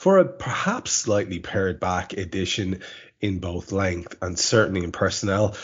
[0.00, 2.80] for a perhaps slightly pared back edition
[3.20, 5.54] in both length and certainly in personnel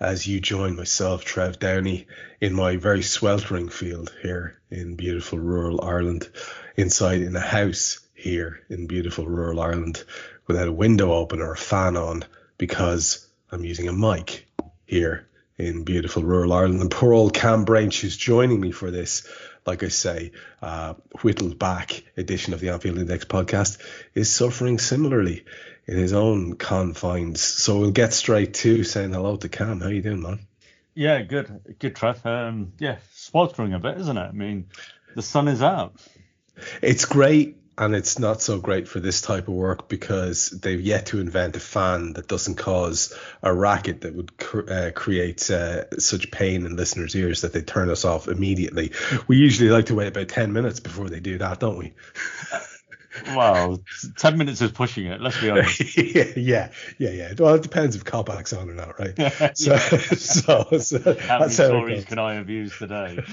[0.00, 2.06] as you join myself, Trev Downey,
[2.40, 6.26] in my very sweltering field here in beautiful rural Ireland,
[6.74, 10.02] inside in a house here in beautiful rural Ireland
[10.46, 12.24] without a window open or a fan on
[12.56, 14.48] because I'm using a mic
[14.86, 16.80] here in beautiful rural Ireland.
[16.80, 19.28] And poor old Kam Brainch, who's joining me for this,
[19.66, 23.78] like I say, uh, whittled back edition of the Anfield Index podcast,
[24.14, 25.44] is suffering similarly
[25.86, 27.40] in his own confines.
[27.40, 29.80] So we'll get straight to saying hello to Kam.
[29.80, 30.40] How you doing, man?
[30.94, 32.24] Yeah, good, good, Trev.
[32.26, 34.20] Um, yeah, sweltering a bit, isn't it?
[34.20, 34.66] I mean,
[35.14, 35.94] the sun is out.
[36.82, 41.06] It's great and it's not so great for this type of work because they've yet
[41.06, 45.88] to invent a fan that doesn't cause a racket that would cr- uh, create uh,
[45.98, 48.92] such pain in listeners' ears that they turn us off immediately.
[49.26, 51.94] We usually like to wait about 10 minutes before they do that, don't we?
[53.28, 53.82] Well,
[54.16, 55.20] ten minutes is pushing it.
[55.20, 55.96] Let's be honest.
[56.14, 57.32] yeah, yeah, yeah, yeah.
[57.38, 59.18] Well, it depends if Kopac's on or not, right?
[59.54, 63.18] So, so, so How many that's how it stories can I have used today?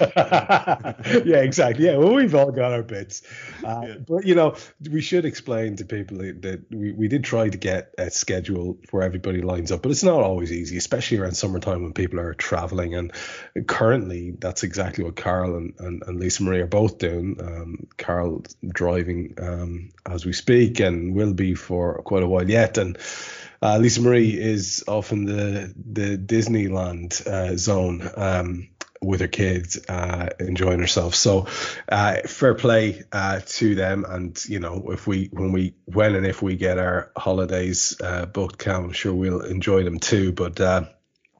[1.25, 1.85] yeah, exactly.
[1.85, 3.21] Yeah, well, we've all got our bits.
[3.63, 4.55] Uh, But, you know,
[4.89, 8.77] we should explain to people that, that we, we did try to get a schedule
[8.91, 12.33] where everybody lines up, but it's not always easy, especially around summertime when people are
[12.33, 12.95] traveling.
[12.95, 13.11] And
[13.67, 17.37] currently, that's exactly what Carl and, and, and Lisa Marie are both doing.
[17.39, 19.68] Um, Carl driving um,
[20.05, 22.77] as we speak and will be for quite a while yet.
[22.77, 22.97] And
[23.61, 28.69] uh, Lisa Marie is off in the the Disneyland uh, zone um,
[29.01, 31.15] with her kids, uh, enjoying herself.
[31.15, 31.47] So
[31.89, 34.05] uh, fair play uh, to them.
[34.07, 38.25] And you know, if we when we when and if we get our holidays uh,
[38.25, 40.31] booked, Kam, I'm sure we'll enjoy them too.
[40.31, 40.85] But uh,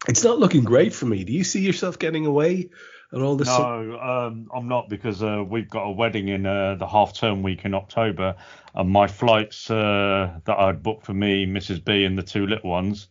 [0.08, 1.24] it's not looking great for me.
[1.24, 2.70] Do you see yourself getting away
[3.14, 3.48] at all this?
[3.48, 7.44] No, um, I'm not because uh, we've got a wedding in uh, the half term
[7.44, 8.36] week in October,
[8.76, 11.84] and my flights uh, that I'd booked for me, Mrs.
[11.84, 13.08] B, and the two little ones,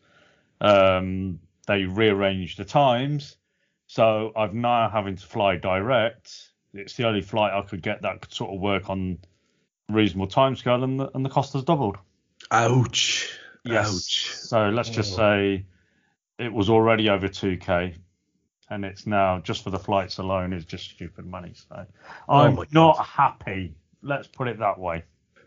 [0.60, 3.37] um, they rearranged the times,
[3.87, 6.50] so I've now having to fly direct.
[6.75, 9.19] It's the only flight I could get that could sort of work on
[9.88, 11.97] reasonable timescale, and the, and the cost has doubled.
[12.50, 13.37] Ouch!
[13.64, 13.88] Yes.
[13.88, 14.34] Ouch!
[14.34, 15.16] So let's just Oh.
[15.16, 15.66] say
[16.38, 17.97] it was already over 2k,
[18.71, 21.53] and it's now just for the flights alone is just stupid money.
[21.69, 21.87] So
[22.29, 23.75] I'm my not happy.
[24.03, 25.05] Let's put it that way.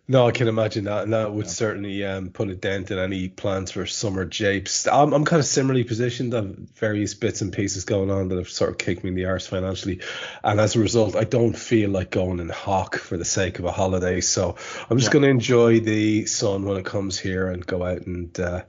[0.08, 3.30] No, I can imagine that, and that would certainly um, put a dent in any
[3.30, 4.86] plans for summer japes.
[4.86, 6.34] I'm, I'm kind of similarly positioned.
[6.34, 9.16] I have various bits and pieces going on that have sort of kicked me in
[9.16, 10.02] the arse financially,
[10.44, 13.66] and as a result, I don't feel like going and hawk for the sake of
[13.66, 14.20] a holiday.
[14.20, 14.58] So
[14.90, 15.14] I'm just Yeah.
[15.14, 18.64] going to enjoy the sun when it comes here and go out and uh,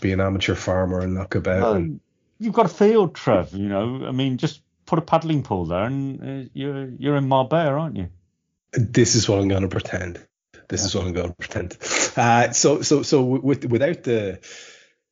[0.00, 1.76] be an amateur farmer and knock about.
[1.76, 2.00] and, Um,
[2.42, 3.54] you've got a field, Trev.
[3.54, 7.28] You know, I mean, just put a paddling pool there, and uh, you're you're in
[7.28, 8.08] Marbella, aren't you?
[8.72, 10.24] this is what I'm going to pretend.
[10.68, 11.76] This is what I'm going to pretend.
[12.16, 14.40] Uh, so, so, so with, without the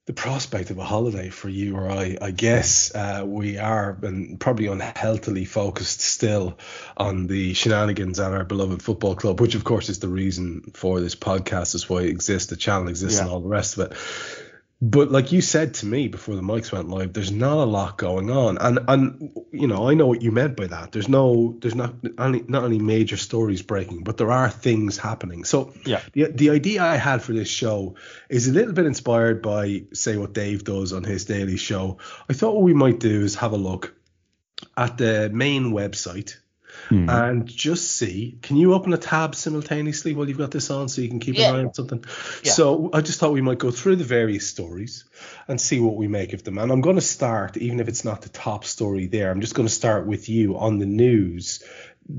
[0.07, 4.41] the prospect of a holiday for you or I, I guess uh, we are and
[4.41, 6.59] probably unhealthily focused still
[6.97, 11.01] on the shenanigans at our beloved football club, which of course is the reason for
[11.01, 13.97] this podcast, is why it exists, the channel exists, and all the rest of it.
[14.83, 17.99] But like you said to me before the mics went live, there's not a lot
[17.99, 20.93] going on, and and you know I know what you meant by that.
[20.93, 25.45] There's no, there's not any not any major stories breaking, but there are things happening.
[25.45, 26.01] So Yeah.
[26.15, 27.97] the the idea I had for this show
[28.31, 31.99] is a little bit inspired by say what Dave does on his daily show.
[32.31, 33.95] I thought what we might do is have a look
[34.79, 36.37] at the main website
[36.91, 37.09] Hmm.
[37.09, 38.37] and just see.
[38.43, 41.37] Can you open a tab simultaneously while you've got this on so you can keep
[41.39, 41.51] Yeah.
[41.51, 42.05] an eye on something?
[42.43, 42.51] Yeah.
[42.51, 45.05] So I just thought we might go through the various stories
[45.47, 46.59] and see what we make of them.
[46.59, 49.55] And I'm going to start, even if it's not the top story there, I'm just
[49.55, 51.63] going to start with you on the news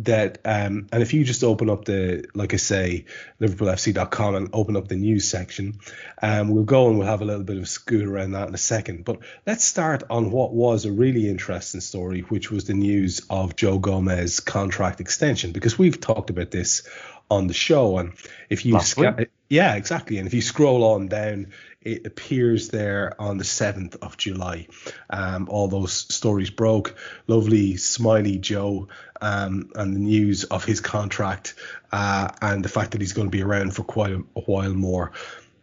[0.04, 3.06] that um, and if you just open up the like I say
[3.40, 5.80] liverpoolfc.com and open up the news section
[6.22, 8.54] um, we'll go and we'll have a little bit of a scoot around that in
[8.54, 9.06] a second.
[9.06, 13.56] But let's start on what was a really interesting story which was the news of
[13.56, 16.88] Joe Gomez contract extension because we've talked about this
[17.30, 17.98] on the show.
[17.98, 18.14] And
[18.50, 20.18] if you sca- yeah exactly.
[20.18, 21.48] And if you scroll on down
[21.82, 24.68] it appears there on the 7th of July.
[25.10, 26.96] Um, all those stories broke.
[27.28, 28.88] Lovely, smiley Joe
[29.20, 31.56] um, and the news of his contract
[31.92, 34.74] uh, and the fact that he's going to be around for quite a, a while
[34.74, 35.12] more.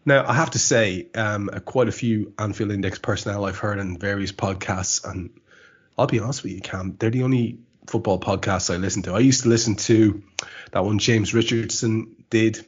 [0.05, 3.99] Now, I have to say, um, quite a few Anfield Index personnel I've heard in
[3.99, 5.31] various podcasts, and
[5.99, 9.15] I'll be honest with you, Kam, they're the only football podcasts I listen to.
[9.15, 10.23] I used to listen to
[10.73, 12.65] that one James Richardson did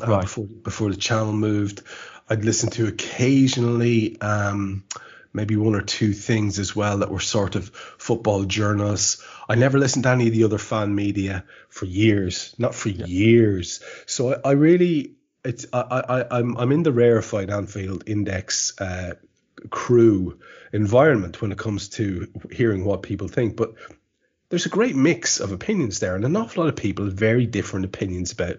[0.00, 0.22] uh, right.
[0.22, 1.82] before before the channel moved.
[2.28, 4.84] I'd listen to occasionally, um,
[5.32, 9.22] maybe one or two things as well that were sort of football journalists.
[9.48, 13.06] I never listened to any of the other fan media for years, not for yeah.
[13.06, 13.80] years.
[14.06, 15.14] So I, I, really,
[15.44, 19.14] it's I, I I'm I'm in the rarefied Anfield Index uh,
[19.70, 20.38] crew
[20.72, 23.74] environment when it comes to hearing what people think, but.
[24.50, 27.44] There's a great mix of opinions there, and an awful lot of people have very
[27.44, 28.56] different opinions about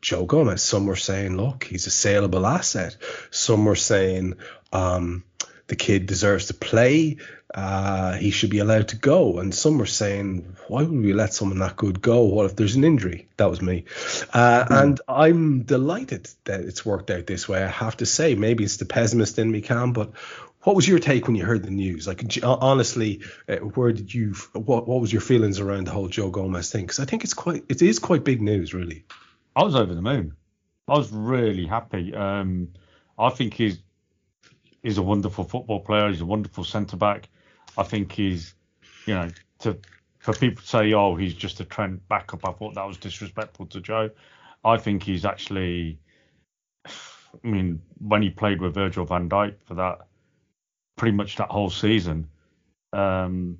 [0.00, 0.62] Joe Gomez.
[0.62, 2.96] Some were saying, look, he's a saleable asset.
[3.30, 4.34] Some were saying
[4.72, 5.24] um,
[5.66, 7.18] the kid deserves to play.
[7.52, 9.38] Uh, he should be allowed to go.
[9.38, 12.22] And some were saying, why would we let someone that good go?
[12.22, 13.26] What if there's an injury?
[13.38, 13.84] That was me.
[14.32, 14.82] Uh, mm.
[14.82, 17.62] And I'm delighted that it's worked out this way.
[17.62, 20.12] I have to say, maybe it's the pessimist in me, Kam, but
[20.62, 22.06] what was your take when you heard the news?
[22.06, 24.34] Like, honestly, uh, where did you?
[24.52, 26.84] What What was your feelings around the whole Joe Gomez thing?
[26.84, 29.04] Because I think it's quite, it is quite big news, really.
[29.56, 30.34] I was over the moon.
[30.88, 32.14] I was really happy.
[32.14, 32.68] Um,
[33.18, 33.82] I think he's
[34.82, 36.08] he's a wonderful football player.
[36.08, 37.28] He's a wonderful centre back.
[37.76, 38.54] I think he's,
[39.06, 39.28] you know,
[39.60, 39.78] to
[40.18, 42.46] for people to say, oh, he's just a Trent backup.
[42.46, 44.10] I thought that was disrespectful to Joe.
[44.64, 45.98] I think he's actually.
[46.86, 50.08] I mean, when he played with Virgil van Dijk for that,
[50.96, 52.28] pretty much that whole season,
[52.92, 53.56] um,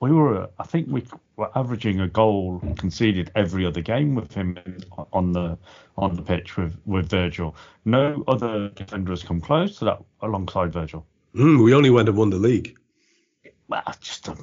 [0.00, 1.04] we were, I think we
[1.36, 4.58] were averaging a goal conceded every other game with him
[5.12, 5.58] on the
[5.96, 7.54] on the pitch with with Virgil.
[7.84, 11.06] No other defender has come close to that alongside Virgil.
[11.34, 12.78] Mm, we only went and won the league.
[13.68, 14.36] Well, just a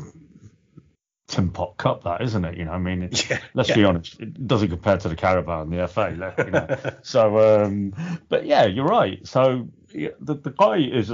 [1.28, 2.57] tin pot cup, that isn't it?
[2.57, 3.75] You know, I mean, yeah, let's yeah.
[3.75, 6.12] be honest, it doesn't compare to the Carabao the FA.
[6.38, 6.94] You know?
[7.01, 9.25] so, um, but yeah, you're right.
[9.28, 11.12] So the the guy is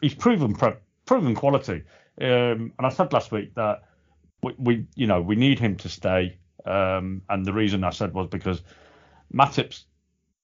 [0.00, 0.56] he's proven
[1.06, 1.84] proven quality.
[2.20, 3.82] Um, and I said last week that
[4.44, 6.38] we, we, you know, we need him to stay.
[6.64, 8.62] Um, and the reason I said was because
[9.32, 9.84] Matip's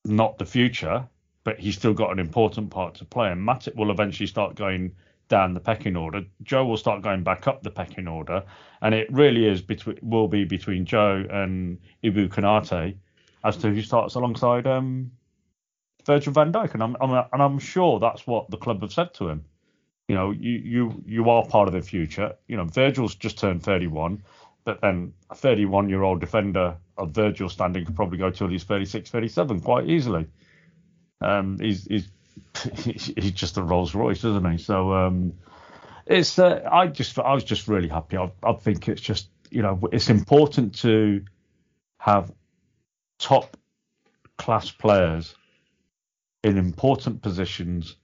[0.04, 1.06] not the future,
[1.44, 3.30] but he's still got an important part to play.
[3.30, 4.92] And Matip will eventually start going
[5.28, 6.22] down the pecking order.
[6.42, 8.42] Joe will start going back up the pecking order,
[8.82, 12.96] and it really is between will be between Joe and Ibou Konate
[13.44, 15.12] as to who starts alongside um,
[16.04, 16.74] Virgil Van Dijk.
[16.74, 19.44] And I'm, I'm and I'm sure that's what the club have said to him
[20.10, 22.34] you know, you you you are part of the future.
[22.48, 24.24] You know, Virgil's just turned 31,
[24.64, 28.64] but then a 31 year old defender of Virgil standing could probably go till he's
[28.64, 30.26] 36, 37 quite easily.
[31.20, 32.08] Um, he's he's
[32.74, 34.58] he's just a Rolls Royce, isn't he?
[34.58, 35.34] So um,
[36.06, 38.16] it's uh, I just I was just really happy.
[38.16, 41.24] I, I think it's just you know it's important to
[41.98, 42.32] have
[43.20, 43.56] top
[44.38, 45.36] class players
[46.42, 47.94] in important positions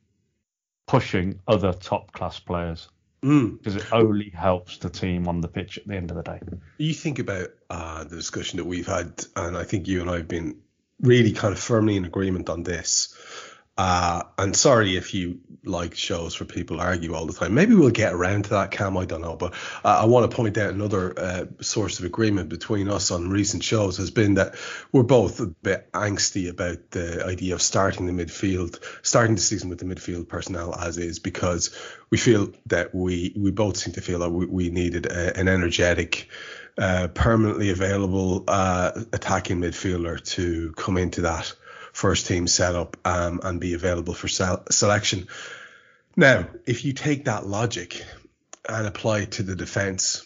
[0.87, 2.89] pushing other top class players
[3.23, 3.59] mm.
[3.59, 6.41] because it only helps the team on the pitch at the end of the day.
[6.79, 10.19] You think about uh, the discussion that we've had, and I think you and I
[10.19, 10.61] have been
[11.01, 13.15] really kind of firmly in agreement on this.
[13.79, 17.53] Uh, and sorry if you like shows where people argue all the time.
[17.53, 18.97] Maybe we'll get around to that, Kam.
[18.97, 19.37] I don't know.
[19.37, 19.53] But
[19.85, 23.63] uh, I want to point out another uh, source of agreement between us on recent
[23.63, 24.55] shows has been that
[24.93, 29.69] we're both a bit angsty about the idea of starting the midfield, starting the season
[29.69, 31.77] with the midfield personnel as is, because
[32.11, 35.49] we feel that we we both seem to feel that we, we needed a, an
[35.49, 36.29] energetic.
[36.79, 41.55] Uh, permanently available uh, attacking midfielder to come into that
[41.97, 45.27] first team setup um, and be available for selection.
[46.15, 48.05] Now, if you take that logic
[48.69, 50.23] and apply it to the defence,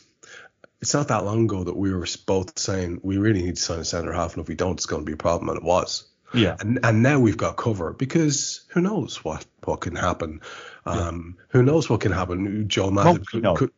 [0.81, 3.79] it's not that long ago that we were both saying we really need to sign
[3.79, 5.65] a centre half, and if we don't, it's going to be a problem, and it
[5.65, 6.09] was.
[6.35, 6.57] Yeah.
[6.59, 10.41] And and now we've got cover because who knows what what can happen.
[10.85, 11.45] Um, yeah.
[11.51, 12.69] Who knows what can happen?
[12.69, 13.73] Joel Matip could, could,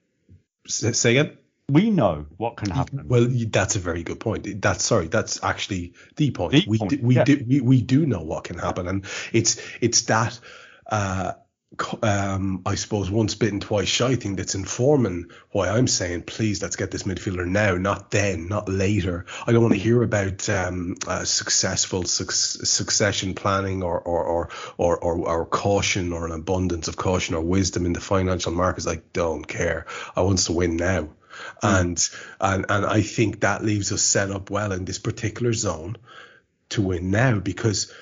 [0.64, 1.36] say again
[1.68, 3.06] we know what can happen.
[3.08, 4.60] Well, that's a very good point.
[4.60, 6.52] That's sorry, that's actually the point.
[6.52, 7.24] The we point, do, we yeah.
[7.24, 10.38] do we, we do know what can happen, and it's it's that
[10.90, 11.32] uh,
[12.02, 16.76] um, I suppose once bitten, twice shy thing that's informing why I'm saying, please, let's
[16.76, 19.24] get this midfielder now, not then, not later.
[19.46, 24.48] I don't want to hear about um, uh, successful su- succession planning or or, or
[24.76, 28.86] or, or or caution or an abundance of caution or wisdom in the financial markets.
[28.86, 29.86] I don't care.
[30.14, 31.08] I want to win now.
[31.62, 31.80] Mm.
[31.80, 32.08] And
[32.40, 35.96] and and I think that leaves us set up well in this particular zone
[36.70, 37.92] to win now because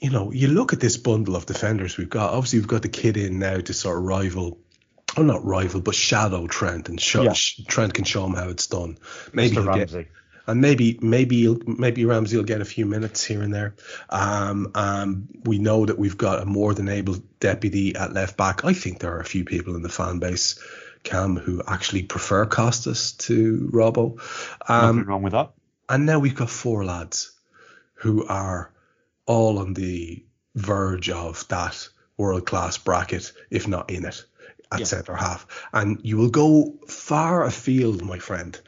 [0.00, 2.32] you know, you look at this bundle of defenders we've got.
[2.34, 4.58] Obviously, we've got the kid in now to sort of rival,
[5.16, 7.34] or not rival, but shadow Trent, and show, yeah.
[7.66, 8.98] Trent can show him how it's done.
[9.32, 9.58] Maybe.
[9.58, 10.02] Ramsey.
[10.02, 10.12] Get,
[10.48, 13.74] and maybe maybe maybe Ramsey will get a few minutes here and there.
[14.10, 18.64] Um, um, we know that we've got a more than able deputy at left back.
[18.64, 20.60] I think there are a few people in the fan base,
[21.06, 24.20] Kam, who actually prefer Costas to Robbo.
[24.68, 25.52] Um, Nothing wrong with that.
[25.88, 27.32] And now we've got four lads
[27.94, 28.72] who are
[29.24, 34.24] all on the verge of that world class bracket, if not in it,
[34.72, 34.84] at yeah.
[34.84, 35.46] centre half.
[35.72, 38.58] And you will go far afield, my friend,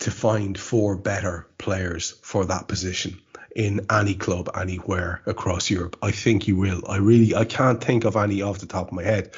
[0.00, 3.18] to find four better players for that position
[3.56, 5.96] in any club anywhere across Europe.
[6.02, 6.82] I think you will.
[6.88, 9.32] I really I can't think of any off the top of my head.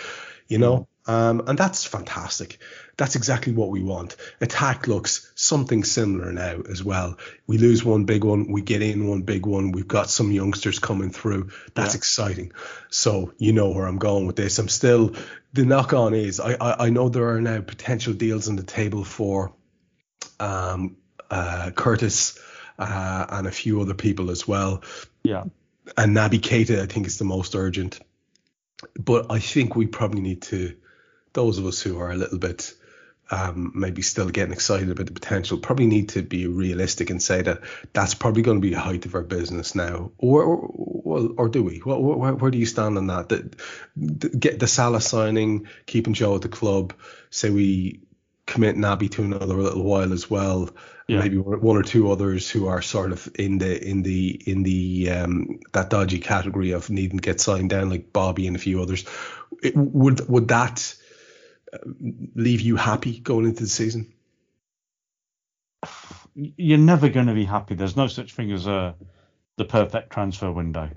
[0.49, 2.59] You know, um, and that's fantastic.
[2.97, 4.17] That's exactly what we want.
[4.41, 7.17] Attack looks something similar now as well.
[7.47, 9.73] We lose one big one, we get in one big one.
[9.73, 11.51] We've got some youngsters coming through.
[11.75, 11.99] That's yeah.
[11.99, 12.53] exciting.
[12.91, 14.59] So you know where I'm going with this.
[14.59, 15.15] I'm still
[15.53, 18.63] the knock on is I, I, I know there are now potential deals on the
[18.63, 19.53] table for
[20.39, 20.97] um,
[21.31, 22.39] uh, Curtis
[22.79, 24.83] uh, and a few other people as well.
[25.25, 25.45] Yeah.
[25.97, 27.99] And Naby Keita, I think is the most urgent.
[28.99, 30.77] But I think we probably need to
[31.33, 32.75] those of us who are a little bit
[33.33, 37.41] um, maybe still getting excited about the potential probably need to be realistic and say
[37.41, 37.63] that
[37.95, 41.63] that's probably going to be the height of our business now, or or, or do
[41.63, 41.79] we?
[41.79, 43.31] Where, where, where, do you stand on that?
[43.31, 43.51] The,
[43.97, 46.93] the, get the Salah signing, keeping Joe at the club.
[47.31, 48.03] Say we
[48.47, 50.69] commit Naby to another little while as well.
[51.09, 51.21] Yeah.
[51.21, 55.11] Maybe one or two others who are sort of in the in the in the
[55.11, 58.83] um, that dodgy category of needing to get signed down, like Bobby and a few
[58.83, 59.07] others.
[59.63, 60.95] It, would would that
[62.35, 64.13] leave you happy going into the season?
[66.35, 67.75] You're never going to be happy.
[67.75, 68.95] There's no such thing as a
[69.57, 70.91] the perfect transfer window.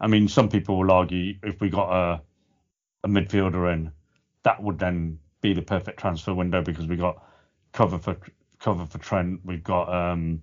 [0.00, 2.22] I mean, some people will argue if we got a
[3.04, 3.92] a midfielder in,
[4.42, 7.22] that would then be the perfect transfer window because we got
[7.72, 8.16] cover for
[8.58, 9.40] cover for Trent.
[9.44, 10.42] We've got um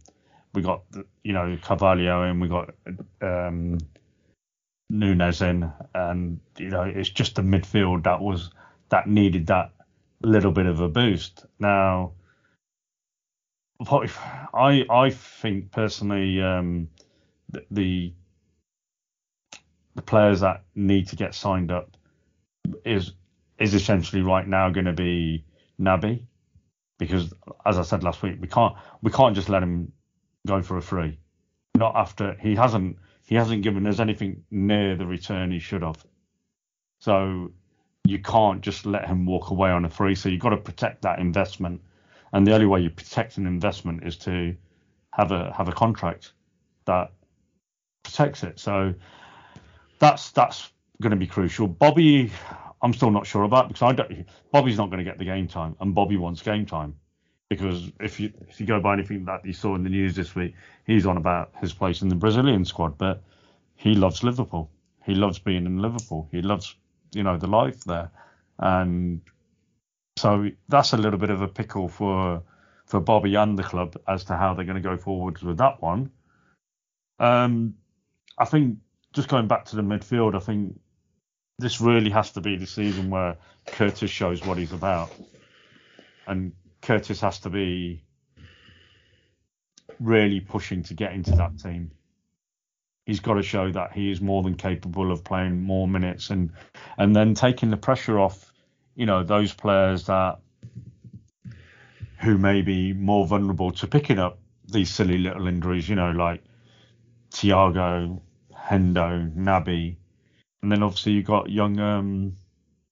[0.53, 0.83] we got
[1.23, 2.39] you know Carvalho in.
[2.39, 2.73] We got
[3.21, 3.77] um
[4.89, 8.51] Nunez in, and you know it's just the midfield that was
[8.95, 9.71] that needed that
[10.21, 11.45] little bit of a boost.
[11.59, 12.13] Now,
[13.89, 16.87] I I think personally um,
[17.49, 18.13] the,
[19.95, 21.97] the players that need to get signed up
[22.85, 23.11] is
[23.59, 25.43] is essentially right now going to be
[25.77, 26.25] Naby.
[26.97, 27.33] Because
[27.65, 29.91] as I said last week we can't we can't just let him
[30.47, 31.19] go for a free.
[31.75, 32.97] Not after he hasn't
[33.27, 35.97] he hasn't given us anything near the return he should have.
[36.99, 37.51] So
[38.05, 40.15] you can't just let him walk away on a free.
[40.15, 41.81] So you've got to protect that investment,
[42.33, 44.55] and the only way you protect an investment is to
[45.11, 46.33] have a have a contract
[46.85, 47.11] that
[48.03, 48.59] protects it.
[48.59, 48.93] So
[49.99, 50.71] that's that's
[51.01, 51.67] going to be crucial.
[51.67, 52.31] Bobby,
[52.81, 54.25] I'm still not sure about because I don't.
[54.51, 56.95] Bobby's not going to get the game time, and Bobby wants game time
[57.49, 60.35] because if you if you go by anything that you saw in the news this
[60.35, 60.53] week,
[60.85, 63.23] he's on about his place in the Brazilian squad, but
[63.75, 64.69] he loves Liverpool.
[65.03, 66.27] He loves being in Liverpool.
[66.31, 66.75] He loves
[67.15, 68.11] you know the life there,
[68.59, 69.21] and
[70.17, 72.43] so that's a little bit of a pickle for
[72.85, 75.81] for Bobby and the club as to how they're going to go forwards with that
[75.81, 76.11] one.
[77.19, 77.75] Um,
[78.37, 78.77] I think
[79.13, 80.79] just going back to the midfield, I think
[81.57, 85.11] this really has to be the season where Curtis shows what he's about,
[86.27, 88.03] and Curtis has to be
[89.99, 91.91] really pushing to get into that team
[93.05, 96.51] he's got to show that he is more than capable of playing more minutes and
[96.97, 98.51] and then taking the pressure off,
[98.95, 100.39] you know, those players that
[102.19, 106.43] who may be more vulnerable to picking up these silly little injuries, you know, like
[107.31, 108.19] Thiago,
[108.53, 109.95] Hendo, Naby,
[110.63, 112.35] and then obviously you've got young um,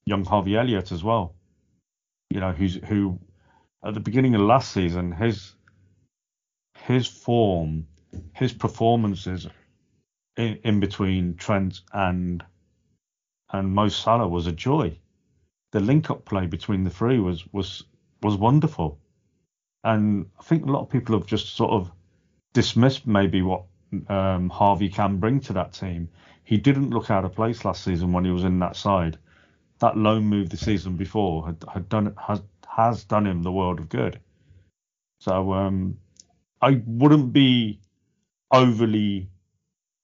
[0.06, 1.36] young Harvey Elliott as well.
[2.30, 3.20] You know, who's who
[3.84, 5.56] at the beginning of last season his
[6.86, 7.88] his form,
[8.34, 9.48] his performances
[10.38, 12.44] in, in between Trent and
[13.52, 14.98] and Mo Salah was a joy.
[15.72, 17.84] The link-up play between the three was was
[18.22, 19.00] was wonderful,
[19.84, 21.92] and I think a lot of people have just sort of
[22.54, 23.64] dismissed maybe what
[24.08, 26.10] um, Harvey can bring to that team.
[26.44, 29.18] He didn't look out of place last season when he was in that side,
[29.80, 33.80] that loan move the season before had, had done has has done him the world
[33.80, 34.20] of good.
[35.20, 35.98] So um,
[36.62, 37.80] I wouldn't be
[38.52, 39.30] overly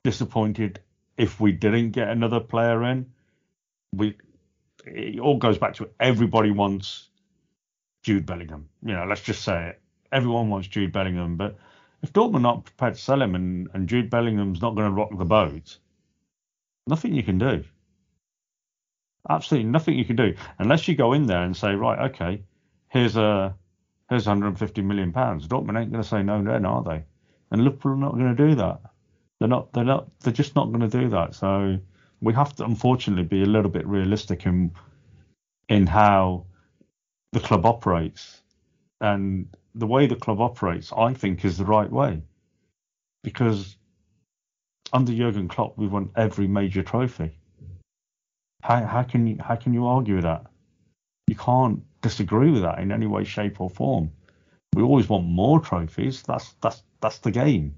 [0.09, 0.79] disappointed
[1.17, 3.05] if we didn't get another player in.
[3.93, 4.15] We
[4.85, 7.09] it all goes back to everybody wants
[8.01, 8.69] Jude Bellingham.
[8.83, 9.81] You know, let's just say it.
[10.11, 11.57] Everyone wants Jude Bellingham, but
[12.01, 15.09] if Dortmund not prepared to sell him and, and Jude Bellingham's not going to rock
[15.15, 15.77] the boat,
[16.87, 17.63] nothing you can do.
[19.29, 22.41] Absolutely nothing you can do unless you go in there and say, right, okay,
[22.87, 23.53] here's a
[24.09, 25.47] here's 150 million pounds.
[25.47, 27.03] Dortmund ain't going to say no then, are they?
[27.51, 28.81] And Liverpool are not going to do that.
[29.39, 29.71] They're not.
[29.73, 30.09] They're not.
[30.19, 31.35] They're just not going to do that.
[31.35, 31.79] So
[32.21, 34.71] we have to, unfortunately, be a little bit realistic in
[35.69, 36.45] in how
[37.31, 38.41] the club operates,
[38.99, 42.21] and the way the club operates, I think, is the right way,
[43.23, 43.77] because
[44.91, 47.37] under Jurgen Klopp, we won every major trophy.
[48.61, 50.47] How, how can you how can you argue that?
[51.27, 54.11] You can't disagree with that in any way, shape, or form.
[54.75, 56.23] We always want more trophies.
[56.23, 57.75] That's that's that's the game.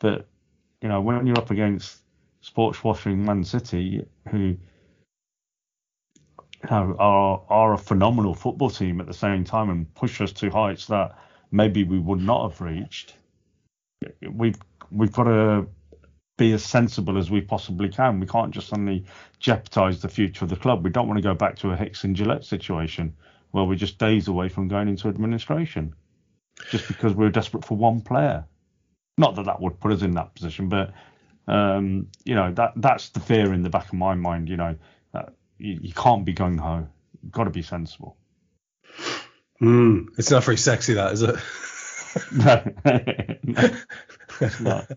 [0.00, 0.26] But
[0.82, 1.98] you know, when you're up against
[2.40, 4.56] sports washing Man City, who
[6.68, 10.86] are are a phenomenal football team at the same time and push us to heights
[10.86, 11.16] that
[11.50, 13.16] maybe we would not have reached.
[14.30, 14.58] We've
[14.90, 15.66] we've got to
[16.36, 18.20] be as sensible as we possibly can.
[18.20, 19.04] We can't just suddenly
[19.40, 20.84] jeopardise the future of the club.
[20.84, 23.14] We don't want to go back to a Hicks and Gillett situation
[23.50, 25.94] where we're just days away from going into administration
[26.70, 28.44] just because we're desperate for one player.
[29.18, 30.94] Not that that would put us in that position, but
[31.46, 34.48] um, you know that that's the fear in the back of my mind.
[34.48, 34.76] You know,
[35.58, 36.86] you, you, can't be gung ho.
[37.22, 38.16] You've got to be sensible.
[39.60, 41.36] Mm, it's not very sexy, that is it?
[42.32, 42.62] no,
[44.40, 44.90] it's not.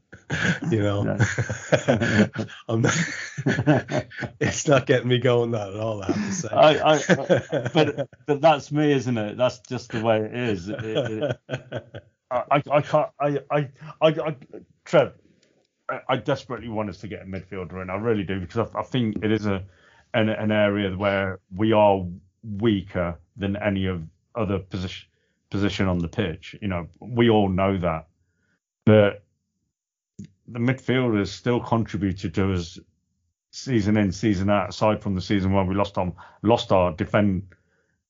[0.69, 1.17] you know, no.
[2.69, 2.95] I'm not,
[4.39, 6.03] it's not getting me going that at all.
[6.03, 6.47] I have to say.
[6.51, 9.37] I, I, but but that's me, isn't it?
[9.37, 10.69] That's just the way it is.
[10.69, 13.09] It, it, I, I can't.
[13.19, 13.69] I, I,
[14.01, 14.35] I, I
[14.85, 15.13] Trev,
[16.07, 17.89] I desperately want us to get a midfielder in.
[17.89, 19.63] I really do because I, I think it is a
[20.13, 22.05] an, an, area where we are
[22.43, 24.03] weaker than any of
[24.35, 25.09] other position
[25.49, 26.55] position on the pitch.
[26.61, 28.07] You know, we all know that,
[28.85, 29.23] but
[30.47, 32.79] the midfielders still contributed to us
[33.51, 34.69] season in, season out.
[34.69, 36.13] Aside from the season where we lost on
[36.43, 37.53] lost our defend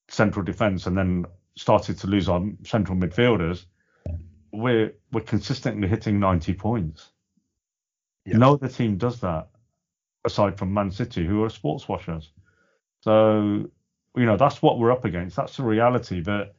[0.07, 3.65] central defence and then started to lose our central midfielders,
[4.51, 7.09] we're we're consistently hitting 90 points.
[8.25, 9.49] No other team does that
[10.23, 12.31] aside from Man City, who are sports washers.
[13.01, 13.69] So
[14.15, 15.35] you know that's what we're up against.
[15.35, 16.21] That's the reality.
[16.21, 16.55] But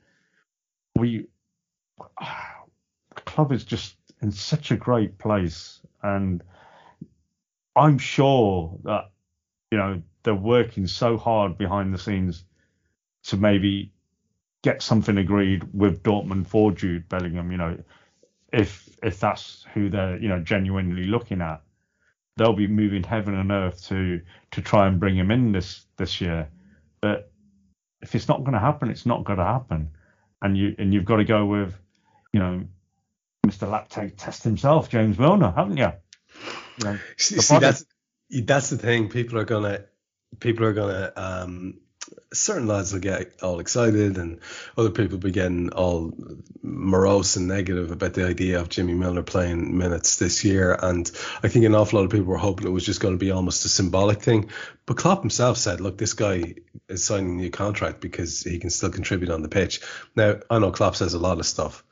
[0.96, 1.26] we
[2.18, 6.42] the club is just in such a great place, and
[7.76, 9.10] I'm sure that
[9.70, 12.44] you know they're working so hard behind the scenes
[13.24, 13.92] to maybe
[14.62, 17.50] get something agreed with Dortmund for Jude Bellingham.
[17.50, 17.78] You know,
[18.52, 21.62] if if that's who they're you know genuinely looking at,
[22.36, 24.20] they'll be moving heaven and earth to
[24.52, 26.48] to try and bring him in this this year.
[27.00, 27.30] But
[28.00, 29.90] if it's not going to happen, it's not going to happen
[30.42, 31.74] and you and you've got to go with,
[32.32, 32.64] you know,
[33.46, 33.68] Mr.
[33.68, 35.92] Lactate Test himself, James Milner, haven't you?
[36.78, 37.84] you know, see, see that's
[38.30, 39.08] that's the thing.
[39.08, 39.84] People are gonna
[40.40, 41.80] people are gonna um,
[42.32, 44.40] certain lads will get all excited and
[44.76, 46.12] other people be getting all
[46.62, 50.78] morose and negative about the idea of Jimmy Milner playing minutes this year.
[50.80, 51.10] And
[51.42, 53.30] I think an awful lot of people were hoping it was just going to be
[53.30, 54.50] almost a symbolic thing.
[54.86, 56.54] But Klopp himself said, look, this guy
[56.88, 59.80] is signing a new contract because he can still contribute on the pitch.
[60.16, 61.84] Now, I know Klopp says a lot of stuff,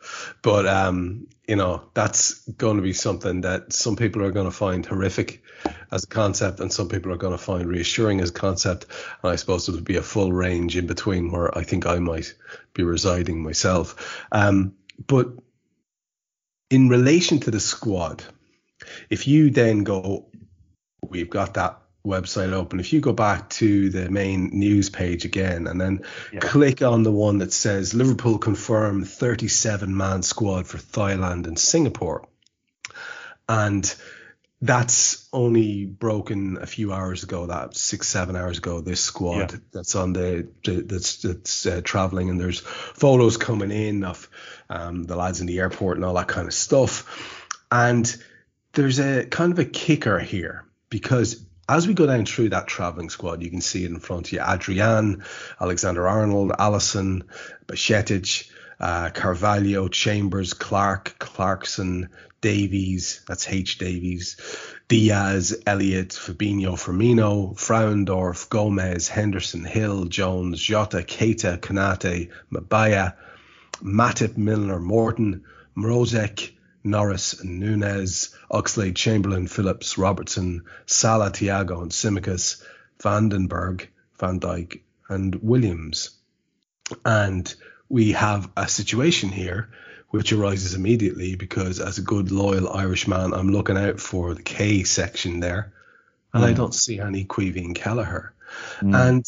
[0.43, 4.53] but, um, you know, that's going to be something that some people are going to
[4.53, 5.43] find horrific
[5.91, 8.87] as a concept and some people are going to find reassuring as a concept.
[9.23, 11.99] And I suppose it would be a full range in between where I think I
[11.99, 12.35] might
[12.75, 14.25] be residing myself.
[14.33, 14.75] Um,
[15.07, 15.29] but
[16.71, 18.25] in relation to the squad,
[19.11, 20.27] if you then go,
[21.03, 22.81] we've got that website open.
[22.81, 26.41] If you go back to the main news page again and then yeah.
[26.41, 32.27] click on the one that says Liverpool confirm 37 man squad for Thailand and Singapore.
[33.49, 33.95] And
[34.63, 37.47] that's only broken a few hours ago.
[37.47, 38.81] That six seven hours ago.
[38.81, 39.59] This squad yeah.
[39.73, 44.29] that's on the, that's that's uh, traveling, and there's photos coming in of
[44.69, 47.47] um, the lads in the airport and all that kind of stuff.
[47.73, 48.15] And
[48.73, 53.11] there's a kind of a kicker here because as we go down through that traveling
[53.11, 55.23] squad, you can see it in front of you: Adrian,
[55.61, 57.23] Alexander Arnold, Alisson,
[57.67, 62.09] Bajcetic, uh, Carvalho, Chambers, Clark, Clarkson,
[62.41, 64.37] Davies, that's H Davies,
[64.89, 73.15] Diaz, Elliott, Fabinho, Firmino, Frauendorf, Gomez, Henderson, Hill, Jones, Jota, Keita, Konate, Mabaya,
[73.83, 75.45] Matip, Milner, Morton,
[75.77, 76.51] Mrozek,
[76.83, 82.63] Norris, and Nunez, Oxley, Chamberlain, Phillips, Robertson, Salah, Thiago, and Tsimikas,
[83.03, 83.89] Vandenberg,
[84.19, 86.11] Van Dijk, and Williams.
[87.05, 87.53] And
[87.89, 89.71] we have a situation here
[90.11, 94.83] which arises immediately because as a good loyal Irishman, I'm looking out for the K
[94.83, 95.73] section there,
[96.33, 96.49] and mm.
[96.49, 98.33] I don't see any Caoimhín Kelleher,
[98.81, 99.09] mm.
[99.09, 99.25] and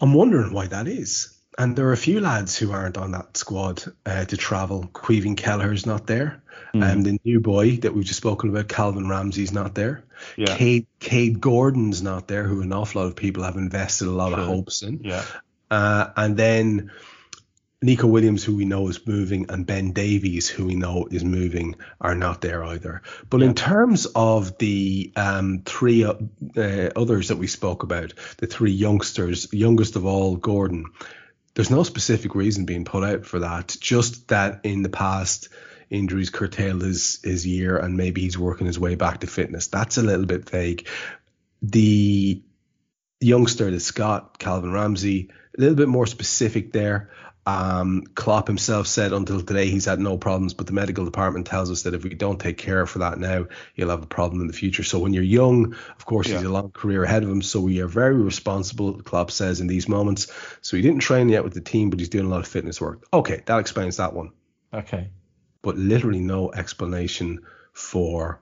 [0.00, 1.36] I'm wondering why that is.
[1.60, 4.88] And there are a few lads who aren't on that squad uh, to travel.
[4.94, 6.42] Caoimhín Kelleher's not there.
[6.74, 6.82] Mm.
[6.82, 10.02] Um, the new boy that we've just spoken about, Calvin Ramsey's not there.
[10.38, 10.56] Yeah.
[10.56, 14.30] Cade, Kaide Gordon's not there, who an awful lot of people have invested a lot
[14.30, 14.40] sure.
[14.40, 15.00] of hopes in.
[15.04, 15.22] Yeah.
[15.70, 16.92] Uh, and then
[17.82, 21.76] Nico Williams, who we know is moving, and Ben Davies, who we know is moving,
[22.00, 23.02] are not there either.
[23.28, 23.48] But yeah.
[23.48, 26.14] in terms of the um, three uh,
[26.96, 30.86] others that we spoke about, the three youngsters, youngest of all, Gordon,
[31.54, 33.76] there's no specific reason being put out for that.
[33.80, 35.48] Just that in the past,
[35.90, 39.66] injuries curtailed his, his year, and maybe he's working his way back to fitness.
[39.66, 40.86] That's a little bit vague.
[41.62, 42.42] The
[43.20, 47.10] youngster, the Scott, Calvin Ramsey, a little bit more specific there.
[47.46, 51.70] Um, Klopp himself said until today he's had no problems, but the medical department tells
[51.70, 54.46] us that if we don't take care for that now, he'll have a problem in
[54.46, 54.82] the future.
[54.82, 56.36] So when you're young, of course, yeah.
[56.36, 57.42] he's a long career ahead of him.
[57.42, 60.30] So we are very responsible, Klopp says, in these moments.
[60.60, 62.80] So he didn't train yet with the team, but he's doing a lot of fitness
[62.80, 63.06] work.
[63.12, 64.32] Okay, that explains that one.
[64.72, 65.08] Okay.
[65.62, 67.40] But literally no explanation
[67.72, 68.40] for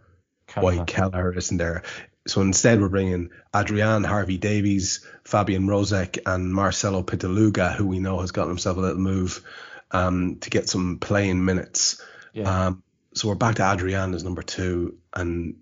[0.54, 1.82] why Kelleher isn't there.
[2.29, 8.21] So instead, we're bringing Adrian Harvey Davies, Fabian Mrozek, and Marcelo Pitaluga, who we know
[8.21, 9.43] has gotten himself a little move
[9.91, 12.03] um, to get some playing minutes.
[12.35, 12.67] Yeah.
[12.67, 12.83] Um,
[13.14, 15.57] so we're back to Adrian as number two, and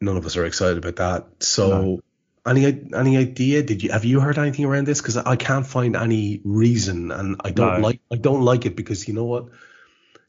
[0.00, 1.44] none of us are excited about that.
[1.44, 1.68] So.
[1.68, 2.00] No.
[2.46, 3.64] Any any idea?
[3.64, 5.00] Did you have you heard anything around this?
[5.00, 7.88] Because I can't find any reason, and I don't no.
[7.88, 9.48] like I don't like it because you know what,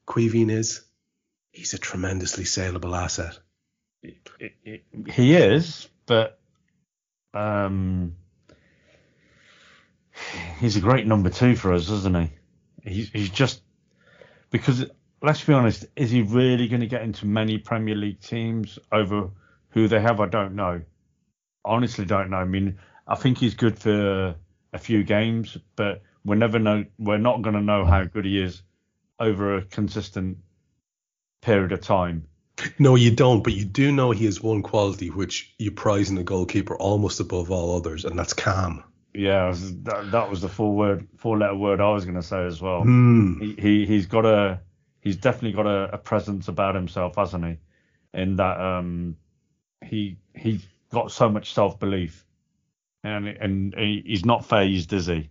[0.08, 0.82] Caoimhín is.
[1.52, 3.38] He's a tremendously saleable asset
[4.04, 6.40] he is, but
[7.34, 8.16] um,
[10.60, 12.32] he's a great number two for us, isn't he?
[12.90, 13.62] He's he's just
[14.50, 14.86] because
[15.22, 19.30] let's be honest, is he really going to get into many Premier League teams over
[19.70, 20.20] who they have?
[20.20, 20.82] I don't know.
[21.66, 22.38] honestly, don't know.
[22.38, 24.36] I mean, I think he's good for
[24.74, 26.86] a few games, but we're never know.
[26.98, 28.62] We're not going to know how good he is
[29.20, 30.38] over a consistent
[31.42, 32.28] period of time.
[32.80, 36.18] No, you don't, but you do know he has one quality which you prize in
[36.18, 38.84] a goalkeeper almost above all others, and that's calm.
[39.14, 42.46] Yeah, that, that was the four word, four letter word I was going to say
[42.46, 42.84] as well.
[42.84, 43.42] Mm.
[43.42, 44.62] He, he he's got a
[45.02, 47.58] he's definitely got a, a, presence about himself, hasn't he?
[48.14, 49.18] In that um
[49.84, 52.26] he he's got so much self belief,
[53.04, 55.30] and and he's not phased, is he?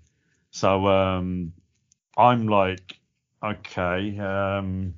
[0.50, 1.52] So um
[2.16, 2.98] I'm like
[3.42, 4.94] okay um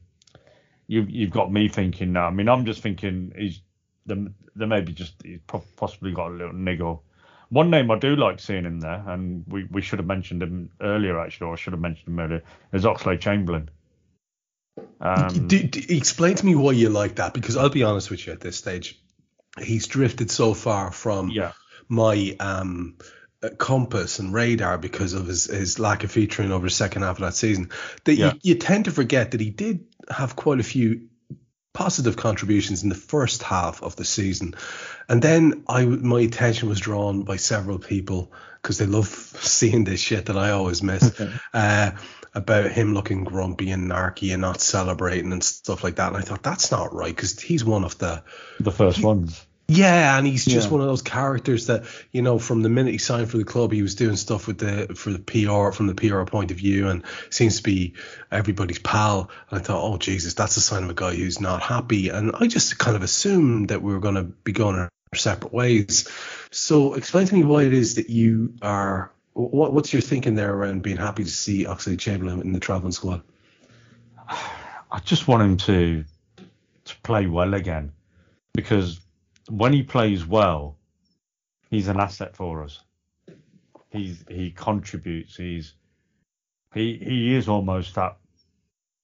[0.88, 2.26] you've you've got me thinking now.
[2.26, 3.60] I mean, I'm just thinking he's
[4.06, 5.38] the there maybe just he's
[5.76, 7.04] possibly got a little niggle.
[7.50, 10.70] One name I do like seeing in there, and we, we should have mentioned him
[10.80, 13.70] earlier actually, or I should have mentioned him earlier, is Oxlade Chamberlain.
[15.00, 18.26] Um, do, do, explain to me why you like that, because I'll be honest with
[18.26, 19.00] you at this stage,
[19.58, 21.52] he's drifted so far from yeah.
[21.88, 22.96] my um,
[23.42, 27.16] uh, compass and radar because of his, his lack of featuring over the second half
[27.16, 27.70] of that season
[28.04, 28.32] that yeah.
[28.34, 31.08] you, you tend to forget that he did have quite a few
[31.72, 34.54] positive contributions in the first half of the season.
[35.08, 39.06] And then I my attention was drawn by several people because they love
[39.40, 41.20] seeing this shit that I always miss
[41.54, 41.92] uh,
[42.34, 46.08] about him looking grumpy and narky and not celebrating and stuff like that.
[46.08, 48.22] And I thought that's not right because he's one of the
[48.60, 49.46] the first ones.
[49.70, 50.72] Yeah, and he's just yeah.
[50.72, 53.70] one of those characters that you know from the minute he signed for the club,
[53.70, 56.88] he was doing stuff with the for the PR from the PR point of view,
[56.88, 57.92] and seems to be
[58.32, 59.30] everybody's pal.
[59.50, 62.08] And I thought, oh Jesus, that's a sign of a guy who's not happy.
[62.08, 65.52] And I just kind of assumed that we were going to be going our separate
[65.52, 66.08] ways.
[66.50, 69.12] So explain to me why it is that you are.
[69.34, 72.92] What, what's your thinking there around being happy to see Oxlade Chamberlain in the travelling
[72.92, 73.20] squad?
[74.28, 76.04] I just want him to
[76.86, 77.92] to play well again
[78.54, 78.98] because
[79.48, 80.76] when he plays well,
[81.70, 82.80] he's an asset for us.
[83.90, 85.36] He's he contributes.
[85.36, 85.74] He's
[86.74, 88.18] he he is almost that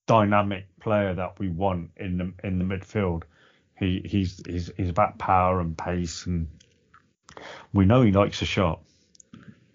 [0.06, 3.22] dynamic player that we want in the in the midfield.
[3.78, 6.48] He he's he's he's about power and pace, and
[7.72, 8.80] we know he likes a shot.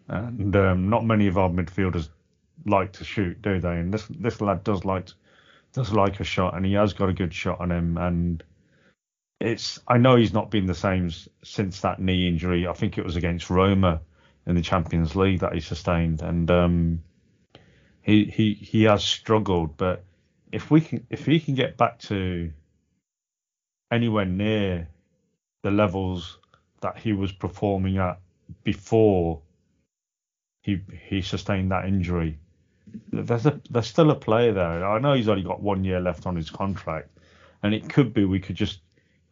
[0.08, 2.10] And um, not many of our midfielders
[2.65, 3.77] like to shoot, do they?
[3.77, 5.10] And this this lad does like
[5.73, 7.97] does like a shot, and he has got a good shot on him.
[7.97, 8.43] And
[9.39, 11.12] it's I know he's not been the same
[11.43, 12.67] since that knee injury.
[12.67, 14.02] I think it was against Roma
[14.45, 17.04] in the Champions League that he sustained, and um,
[18.02, 19.78] he he he has struggled.
[19.78, 20.04] But
[20.52, 22.52] if we can if he can get back to
[23.91, 24.89] anywhere near
[25.63, 26.38] the levels
[26.82, 28.19] that he was performing at
[28.63, 29.41] before
[30.62, 32.38] he he sustained that injury,
[33.13, 34.86] there's a there's still a player there.
[34.86, 37.10] I know he's only got one year left on his contract,
[37.63, 38.82] and it could be we could just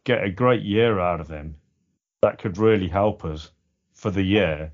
[0.08, 1.54] get a great year out of him
[2.22, 3.50] that could really help us
[3.92, 4.72] for the year.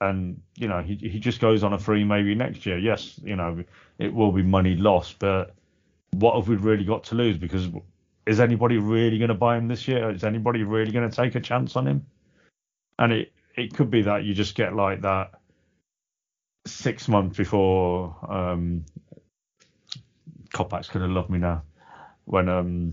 [0.00, 2.78] And you know, he he just goes on a free maybe next year.
[2.78, 3.64] Yes, you know,
[3.98, 5.56] it will be money lost, but
[6.12, 7.36] what have we really got to lose?
[7.36, 7.68] Because
[8.24, 10.10] is anybody really going to buy him this year?
[10.10, 12.06] Is anybody really going to take a chance on him?
[13.00, 15.32] And it it could be that you just get like that
[16.66, 18.84] six months before um
[20.54, 21.62] Kopac's gonna love me now
[22.24, 22.92] when um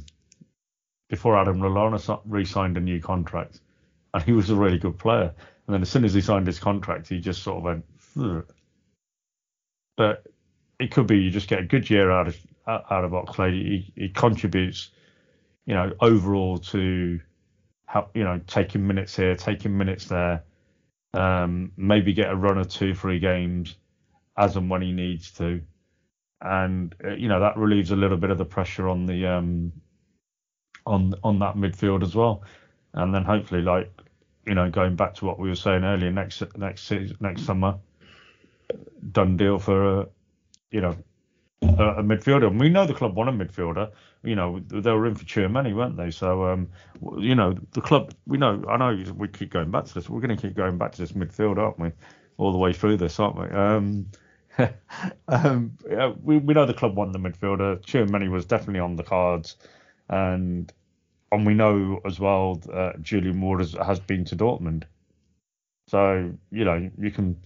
[1.09, 3.61] before Adam Lallana re-signed a new contract,
[4.13, 5.33] and he was a really good player.
[5.67, 7.85] And then as soon as he signed his contract, he just sort of went.
[8.19, 8.45] Ugh.
[9.97, 10.27] But
[10.79, 12.37] it could be you just get a good year out of
[12.67, 13.53] out of Oxlade.
[13.53, 14.91] He, he contributes,
[15.65, 17.19] you know, overall to
[17.85, 20.43] help, you know, taking minutes here, taking minutes there.
[21.13, 23.77] Um, maybe get a run or two, three games
[24.37, 25.61] as and when he needs to,
[26.41, 29.71] and uh, you know that relieves a little bit of the pressure on the um,
[30.85, 32.43] on on that midfield as well.
[32.93, 33.91] And then hopefully, like
[34.45, 37.77] you know, going back to what we were saying earlier, next next next summer,
[39.11, 40.07] done deal for a
[40.71, 40.95] you know
[41.61, 42.47] a, a midfielder.
[42.47, 43.91] And we know the club want a midfielder.
[44.23, 46.11] You know, they were in for Tchouameni, weren't they?
[46.11, 46.69] So um,
[47.17, 48.13] you know, the club.
[48.27, 48.63] We know.
[48.69, 50.09] I know we keep going back to this.
[50.09, 51.91] We're going to keep going back to this midfield, aren't we?
[52.37, 53.47] All the way through this, aren't we?
[53.47, 54.07] Um,
[55.27, 57.81] um, yeah, we, we know the club won the midfielder.
[57.81, 59.57] Tchouameni was definitely on the cards
[60.09, 60.71] and
[61.31, 64.83] and we know as well that Julian Ward has, has been to Dortmund.
[65.87, 67.37] So you know you can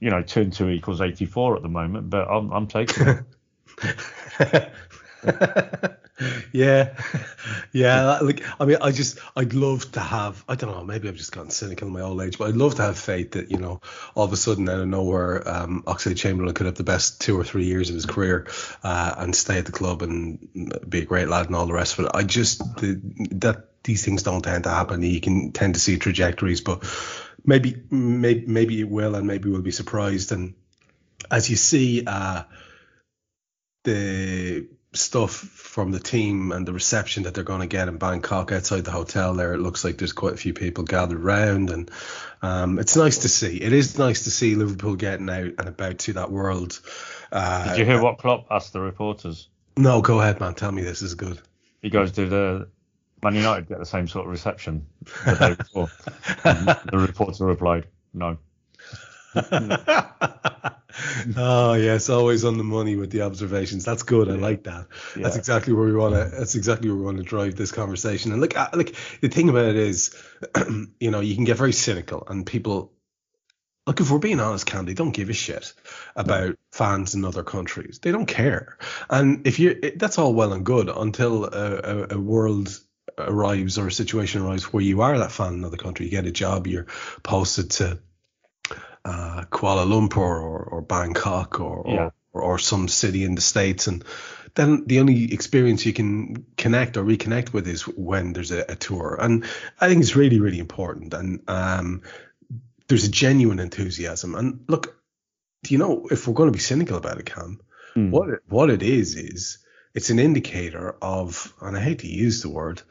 [0.00, 4.72] you know turn two equals eighty four at the moment, but I'm I'm taking it.
[6.52, 6.96] yeah,
[7.72, 8.18] yeah.
[8.20, 10.44] Like, I mean, I just, I'd love to have.
[10.48, 10.84] I don't know.
[10.84, 13.32] Maybe I've just gotten cynical in my old age, but I'd love to have faith
[13.32, 13.80] that you know,
[14.14, 17.38] all of a sudden out of nowhere, um, Oxlade Chamberlain could have the best two
[17.38, 18.46] or three years of his career,
[18.82, 20.38] uh, and stay at the club and
[20.88, 22.10] be a great lad and all the rest of it.
[22.14, 23.00] I just the,
[23.32, 25.02] that these things don't tend to happen.
[25.02, 26.84] You can tend to see trajectories, but
[27.44, 30.32] maybe, maybe, maybe it will, and maybe we'll be surprised.
[30.32, 30.54] And
[31.30, 32.44] as you see, uh,
[33.84, 38.52] the stuff from the team and the reception that they're going to get in Bangkok
[38.52, 39.54] outside the hotel there.
[39.54, 41.90] It looks like there's quite a few people gathered around, and
[42.42, 43.56] um, it's nice to see.
[43.56, 46.78] It is nice to see Liverpool getting out and about to that world.
[47.30, 49.48] Uh, Did you hear what Klopp asked the reporters?
[49.76, 50.54] No, go ahead, man.
[50.54, 51.40] Tell me this is good.
[51.80, 52.68] He goes, "Did the
[53.22, 54.86] Man United get the same sort of reception
[55.24, 55.90] the day before?"
[56.44, 58.36] the reporter replied, "No."
[61.36, 63.84] oh yes, always on the money with the observations.
[63.84, 64.28] That's good.
[64.28, 64.88] I like that.
[65.16, 65.22] Yeah.
[65.22, 66.36] That's exactly where we want to.
[66.36, 68.32] That's exactly where we want to drive this conversation.
[68.32, 70.14] And look, uh, like the thing about it is,
[71.00, 72.92] you know, you can get very cynical, and people.
[73.84, 75.74] Look, if we're being honest, Kam, they don't give a shit
[76.14, 77.98] about fans in other countries.
[78.00, 78.78] They don't care.
[79.10, 82.78] And if you, that's all well and good until a, a, a world
[83.18, 86.06] arrives or a situation arrives where you are that fan in another country.
[86.06, 86.86] You get a job, you're
[87.24, 87.98] posted to
[89.04, 92.10] uh, Kuala Lumpur or, or Bangkok or, yeah.
[92.32, 94.04] or, or some city in the states, and
[94.54, 98.76] then the only experience you can connect or reconnect with is when there's a, a
[98.76, 99.44] tour, and
[99.80, 102.02] I think it's really really important, and um,
[102.88, 104.96] there's a genuine enthusiasm, and look,
[105.64, 107.60] do you know if we're going to be cynical about it, Kam,
[107.96, 108.10] mm.
[108.10, 109.58] what it, what it is is
[109.94, 112.82] it's an indicator of, and I hate to use the word,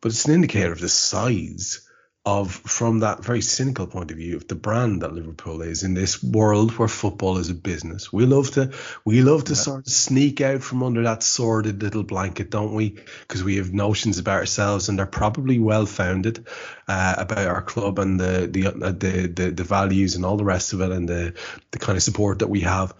[0.00, 1.88] but it's an indicator of the size
[2.26, 5.94] of from that very cynical point of view of the brand that Liverpool is in
[5.94, 8.12] this world where football is a business.
[8.12, 8.72] We love to
[9.06, 9.58] we love to yeah.
[9.58, 12.98] sort of sneak out from under that sordid little blanket, don't we?
[13.22, 16.46] Because we have notions about ourselves and they're probably well founded
[16.88, 20.44] uh, about our club and the the, uh, the the the values and all the
[20.44, 21.34] rest of it and the
[21.70, 22.94] the kind of support that we have.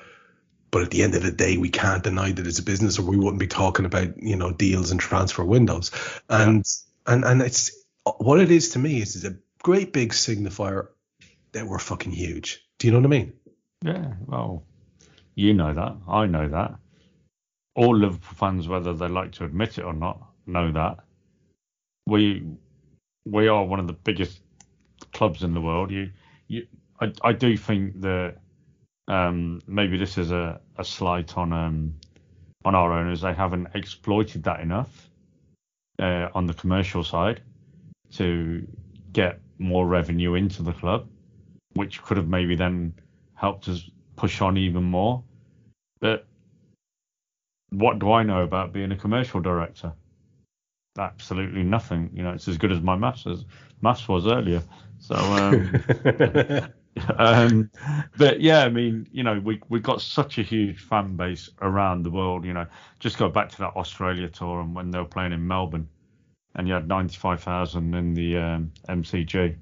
[0.70, 3.02] But at the end of the day, we can't deny that it's a business, or
[3.02, 5.90] we wouldn't be talking about you know deals and transfer windows.
[6.30, 7.14] And yeah.
[7.14, 10.88] and and it's what it is to me is, is a great big signifier
[11.52, 12.64] that we're fucking huge.
[12.78, 13.32] Do you know what I mean?
[13.84, 14.64] Yeah, well,
[15.34, 15.96] you know that.
[16.08, 16.74] I know that.
[17.74, 20.98] All Liverpool fans, whether they like to admit it or not, know that.
[22.06, 22.44] We
[23.26, 24.40] we are one of the biggest
[25.12, 25.90] clubs in the world.
[25.90, 26.10] You,
[26.48, 26.66] you,
[27.00, 28.36] I, I do think that
[29.08, 31.94] um, maybe this is a, a slight on um,
[32.64, 33.20] on our owners.
[33.20, 35.08] They haven't exploited that enough
[35.98, 37.42] uh, on the commercial side
[38.12, 38.66] to
[39.12, 41.08] get more revenue into the club,
[41.74, 42.94] which could have maybe then
[43.34, 45.22] helped us push on even more.
[46.00, 46.26] But
[47.70, 49.92] what do I know about being a commercial director?
[50.98, 52.10] Absolutely nothing.
[52.12, 53.44] You know, it's as good as my maths as
[53.80, 54.62] maths was earlier.
[54.98, 55.82] So, um,
[57.16, 57.70] um,
[58.18, 62.02] but yeah, I mean, you know, we we got such a huge fan base around
[62.02, 62.44] the world.
[62.44, 62.66] You know,
[62.98, 65.88] just go back to that Australia tour and when they were playing in Melbourne,
[66.54, 69.56] and you had 95,000 in the um, MCG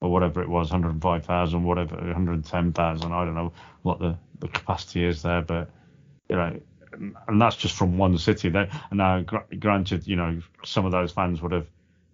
[0.00, 3.12] or whatever it was, 105,000, whatever, 110,000.
[3.12, 5.70] I don't know what the, the capacity is there, but
[6.28, 6.60] you know,
[7.28, 8.48] and that's just from one city.
[8.48, 9.24] There, and now,
[9.58, 11.66] granted, you know, some of those fans would have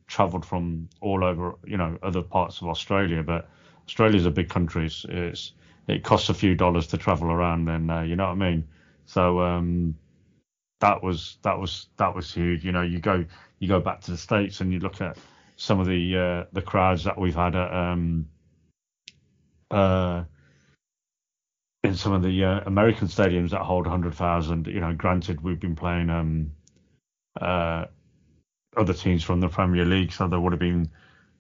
[0.07, 3.49] travelled from all over, you know, other parts of Australia, but
[3.87, 4.87] Australia's a big country.
[4.87, 5.53] It's,
[5.89, 8.69] it costs a few dollars to travel around, and uh, you know what I mean.
[9.07, 9.97] So um,
[10.83, 12.65] that was that was that was huge.
[12.65, 13.25] You know, you go
[13.61, 15.17] you go back to the states and you look at
[15.57, 18.29] some of the uh, the crowds that we've had at um,
[19.71, 20.25] uh,
[21.85, 24.67] in some of the uh, American stadiums that hold 100,000.
[24.67, 26.51] You know, granted we've been playing um,
[27.41, 27.85] uh,
[28.77, 30.91] other teams from the Premier League, so there would have been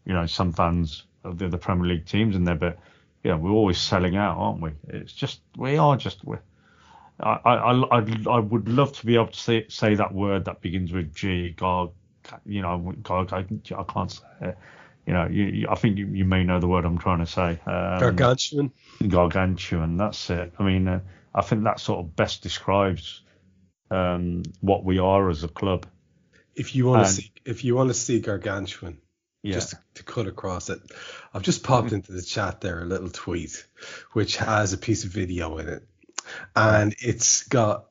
[0.04, 2.78] you know some fans of the, the Premier League teams in there, but
[3.24, 4.70] yeah, we're always selling out, aren't we?
[4.86, 6.36] It's just we are just we
[7.20, 10.60] I I I I would love to be able to say say that word that
[10.60, 11.50] begins with G.
[11.50, 11.90] God,
[12.44, 13.46] you know, God, I,
[13.76, 14.58] I can't say it.
[15.06, 17.26] You know, you, you, I think you, you may know the word I'm trying to
[17.26, 17.58] say.
[17.66, 18.72] Um, gargantuan.
[19.06, 19.96] Gargantuan.
[19.96, 20.52] That's it.
[20.58, 21.00] I mean, uh,
[21.34, 23.22] I think that sort of best describes
[23.90, 25.86] um, what we are as a club.
[26.54, 28.98] If you want to see, if you want to see gargantuan,
[29.42, 29.54] yeah.
[29.54, 30.80] just to, to, cut across it.
[31.34, 31.96] I've just popped mm-hmm.
[31.96, 33.66] into the chat there a little tweet,
[34.12, 35.86] which has a piece of video in it,
[36.56, 37.86] and it's got.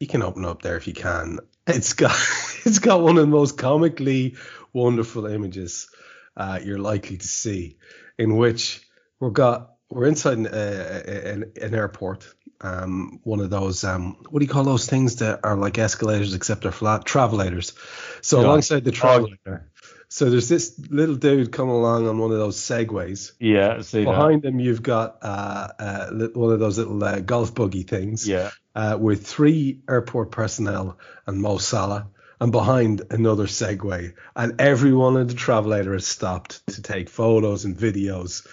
[0.00, 1.40] You can open up there if you can.
[1.66, 2.10] It's got
[2.64, 4.36] it's got one of the most comically
[4.72, 5.88] wonderful images
[6.36, 7.78] uh, you're likely to see,
[8.18, 8.82] in which
[9.20, 12.32] we've got we're inside an, uh, an, an airport.
[12.60, 16.34] Um, one of those um, what do you call those things that are like escalators
[16.34, 17.74] except they're flat travelators.
[18.22, 19.64] So alongside the travelator,
[20.08, 23.32] so there's this little dude coming along on one of those segways.
[23.40, 24.48] Yeah, see Behind that.
[24.48, 28.26] him, you've got uh, uh, one of those little uh, golf buggy things.
[28.26, 28.50] Yeah.
[28.74, 32.08] Uh, with three airport personnel and Mo Salah,
[32.40, 37.76] and behind another Segway, and everyone in the travelator has stopped to take photos and
[37.76, 38.46] videos.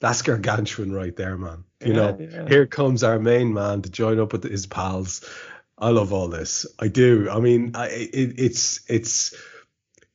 [0.00, 1.64] That's gargantuan right there, man.
[1.80, 2.48] You yeah, know, yeah.
[2.48, 5.28] here comes our main man to join up with his pals.
[5.78, 6.66] I love all this.
[6.78, 7.28] I do.
[7.30, 9.34] I mean, I, it, it's it's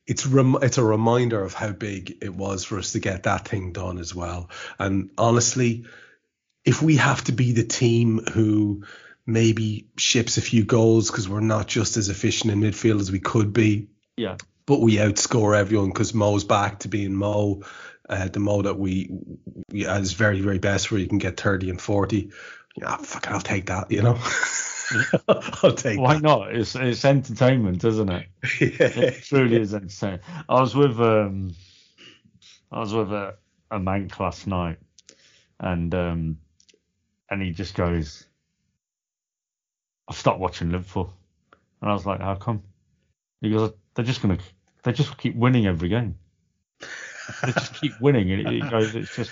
[0.06, 3.46] it's rem- it's a reminder of how big it was for us to get that
[3.46, 4.50] thing done as well.
[4.78, 5.86] And honestly,
[6.64, 8.84] if we have to be the team who
[9.26, 13.20] maybe ships a few goals because we're not just as efficient in midfield as we
[13.20, 14.36] could be, yeah,
[14.66, 17.62] but we outscore everyone because Mo's back to being Mo,
[18.08, 19.10] uh, the Mo that we,
[19.70, 22.30] we at his very very best where you can get thirty and forty.
[22.76, 24.18] Yeah, fuck, I'll take that, you know.
[25.28, 25.98] I'll take.
[25.98, 26.22] Why that.
[26.22, 26.54] not?
[26.54, 28.26] It's it's entertainment, isn't it?
[28.60, 29.04] yeah.
[29.04, 30.22] It truly is entertainment.
[30.48, 31.54] I was with um,
[32.70, 33.36] I was with a,
[33.70, 34.78] a mank last night,
[35.60, 36.38] and um,
[37.30, 38.26] and he just goes,
[40.08, 41.12] I've stopped watching Liverpool,
[41.80, 42.62] and I was like, how come?
[43.40, 44.38] He goes, they're just gonna,
[44.82, 46.16] they just keep winning every game.
[47.42, 49.30] they just keep winning, and he goes, it's just.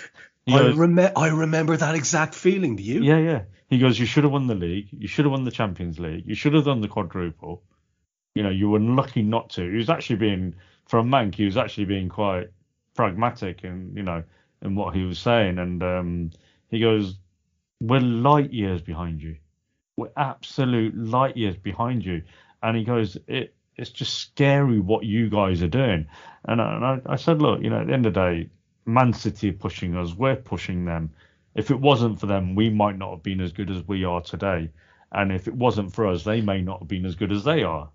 [0.49, 2.77] I, rem- I remember that exact feeling.
[2.77, 3.03] Do you?
[3.03, 3.43] Yeah, yeah.
[3.71, 4.89] He goes, you should have won the league.
[4.91, 6.27] You should have won the Champions League.
[6.27, 7.63] You should have done the quadruple.
[8.35, 9.71] You know, you were lucky not to.
[9.71, 10.57] He was actually being,
[10.89, 12.49] for a Mank, he was actually being quite
[12.97, 14.23] pragmatic and you know
[14.63, 15.59] in what he was saying.
[15.59, 16.31] And um,
[16.69, 17.15] he goes,
[17.81, 19.37] we're light years behind you.
[19.97, 22.23] We're absolute light years behind you.
[22.63, 26.07] And he goes, it it's just scary what you guys are doing.
[26.45, 28.51] And I, and I, I said, look, you know, at the end of the day,
[28.85, 30.13] Man City are pushing us.
[30.13, 31.11] We're pushing them
[31.55, 34.21] if it wasn't for them, we might not have been as good as we are
[34.21, 34.71] today.
[35.13, 37.63] And if it wasn't for us, they may not have been as good as they
[37.63, 37.91] are.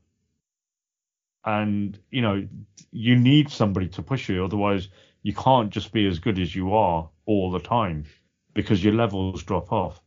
[1.45, 2.47] And, you know,
[2.91, 4.43] you need somebody to push you.
[4.43, 4.89] Otherwise,
[5.21, 8.05] you can't just be as good as you are all the time
[8.53, 10.01] because your levels drop off.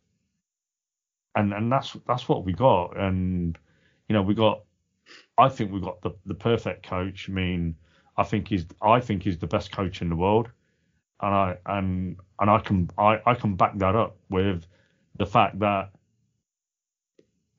[1.34, 2.96] And and that's that's what we got.
[2.98, 3.56] And,
[4.08, 4.62] you know, we got
[5.38, 7.28] I think we got the, the perfect coach.
[7.28, 7.76] I mean,
[8.16, 10.50] I think he's I think he's the best coach in the world
[11.20, 14.66] and I and and I can I, I can back that up with
[15.18, 15.90] the fact that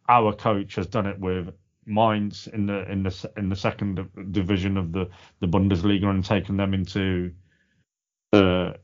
[0.09, 1.53] our coach has done it with
[1.85, 6.57] Mainz in the in the in the second division of the the Bundesliga and taken
[6.57, 7.33] them into
[8.31, 8.75] the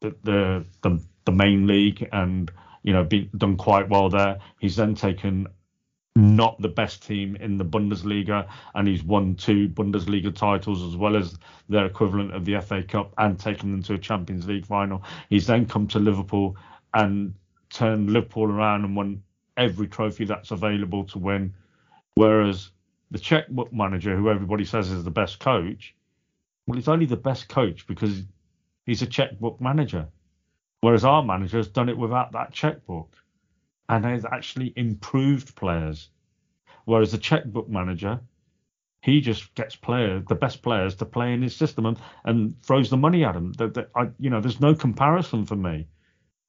[0.00, 2.50] the the the, the main league and
[2.82, 4.38] you know been done quite well there.
[4.60, 5.48] He's then taken
[6.16, 11.16] not the best team in the Bundesliga, and he's won two Bundesliga titles as well
[11.16, 11.36] as
[11.68, 15.02] their equivalent of the FA Cup and taken them to a Champions League final.
[15.28, 16.56] He's then come to Liverpool
[16.92, 17.34] and
[17.70, 19.22] turned Liverpool around and won
[19.56, 21.52] every trophy that's available to win.
[22.14, 22.70] Whereas
[23.10, 25.96] the checkbook manager, who everybody says is the best coach,
[26.66, 28.22] well, he's only the best coach because
[28.86, 30.06] he's a checkbook manager.
[30.80, 33.16] Whereas our manager has done it without that checkbook
[33.88, 36.10] and has actually improved players.
[36.84, 38.20] Whereas the checkbook manager,
[39.00, 42.90] he just gets players, the best players, to play in his system and, and throws
[42.90, 43.52] the money at them.
[43.54, 45.86] That, that I, you know, there's no comparison for me.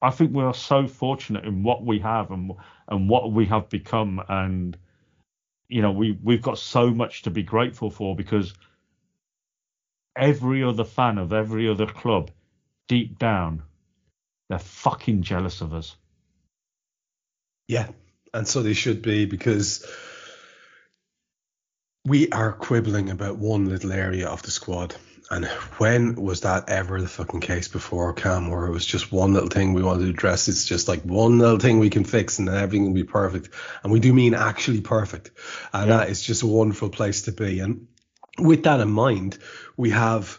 [0.02, 2.52] I think we are so fortunate in what we have and
[2.88, 4.76] and what we have become, and
[5.68, 8.54] you know, we we've got so much to be grateful for because
[10.16, 12.30] every other fan of every other club,
[12.88, 13.62] deep down,
[14.48, 15.96] they're fucking jealous of us.
[17.68, 17.88] Yeah,
[18.32, 19.84] and so they should be because
[22.04, 24.94] we are quibbling about one little area of the squad.
[25.28, 25.44] And
[25.78, 29.48] when was that ever the fucking case before, Kam, where it was just one little
[29.48, 30.46] thing we wanted to address?
[30.46, 33.50] It's just like one little thing we can fix and then everything will be perfect.
[33.82, 35.32] And we do mean actually perfect.
[35.72, 35.96] And yeah.
[35.96, 37.58] that is just a wonderful place to be.
[37.58, 37.88] And
[38.38, 39.38] with that in mind,
[39.76, 40.38] we have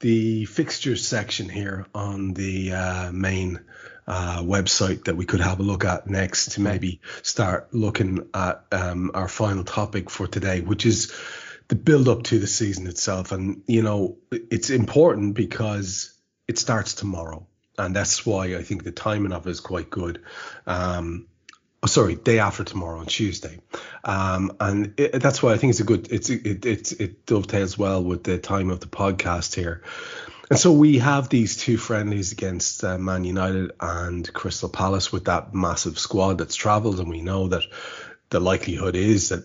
[0.00, 3.60] the fixtures section here on the uh, main
[4.06, 8.64] uh, website that we could have a look at next to maybe start looking at
[8.72, 11.12] um, our final topic for today, which is
[11.68, 13.32] the build up to the season itself.
[13.32, 16.12] And, you know, it's important because
[16.46, 17.46] it starts tomorrow.
[17.78, 20.22] And that's why I think the timing of it is quite good.
[20.66, 21.26] Um,
[21.82, 23.58] oh, sorry, day after tomorrow on Tuesday.
[24.04, 27.76] Um, and it, that's why I think it's a good, it's, it, it, it dovetails
[27.76, 29.82] well with the time of the podcast here.
[30.48, 35.24] And so we have these two friendlies against uh, Man United and Crystal Palace with
[35.24, 37.64] that massive squad that's travelled, and we know that
[38.30, 39.44] the likelihood is that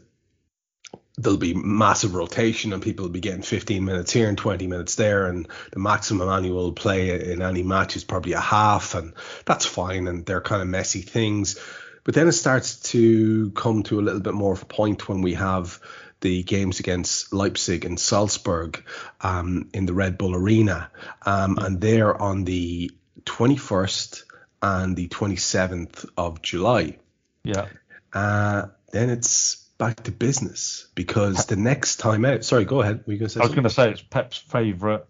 [1.18, 4.95] there'll be massive rotation and people will be getting 15 minutes here and 20 minutes
[4.95, 9.14] there and the maximum annual play in any match is probably a half and
[9.45, 11.60] that's fine and they're kind of messy things.
[12.04, 15.22] But then it starts to come to a little bit more of a point when
[15.22, 15.80] we have
[16.22, 18.84] the games against Leipzig and Salzburg
[19.20, 20.90] um, in the Red Bull Arena.
[21.26, 22.92] Um, and they're on the
[23.26, 24.24] 21st
[24.62, 26.98] and the 27th of July.
[27.44, 27.68] Yeah.
[28.14, 32.44] Uh, then it's back to business because the next time out.
[32.44, 33.04] Sorry, go ahead.
[33.06, 35.04] Were you going to say I was going to say it's Pep's favourite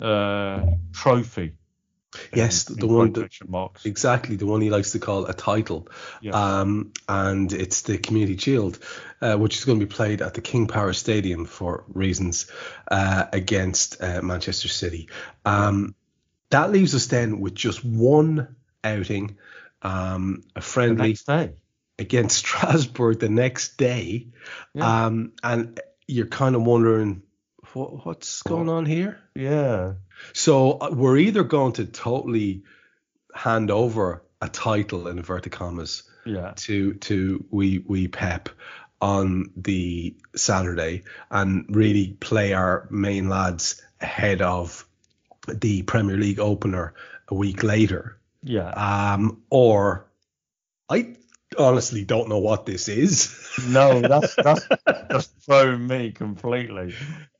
[0.00, 1.54] uh, trophy
[2.34, 3.86] Yes, the one that, marks.
[3.86, 5.88] exactly the one he likes to call a title,
[6.20, 6.32] yeah.
[6.32, 8.78] um, and it's the Community Shield,
[9.20, 12.50] uh, which is going to be played at the King Power Stadium for reasons
[12.90, 15.08] uh, against uh, Manchester City.
[15.44, 15.94] Um,
[16.50, 19.38] that leaves us then with just one outing,
[19.80, 21.16] um, a friendly
[21.98, 24.28] against Strasbourg the next day,
[24.74, 25.06] yeah.
[25.06, 27.22] Um, and you're kind of wondering
[27.74, 29.18] what, what's going on here?
[29.34, 29.94] Yeah.
[30.32, 32.62] So uh, we're either going to totally
[33.34, 36.52] hand over a title in inverted commas yeah.
[36.56, 38.48] to to we we Pep
[39.00, 44.86] on the Saturday and really play our main lads ahead of
[45.48, 46.94] the Premier League opener
[47.28, 48.18] a week later.
[48.44, 48.68] Yeah.
[48.68, 50.06] Um, or
[50.88, 51.16] I
[51.58, 53.38] honestly don't know what this is.
[53.68, 56.94] no, that's that's that's thrown me completely.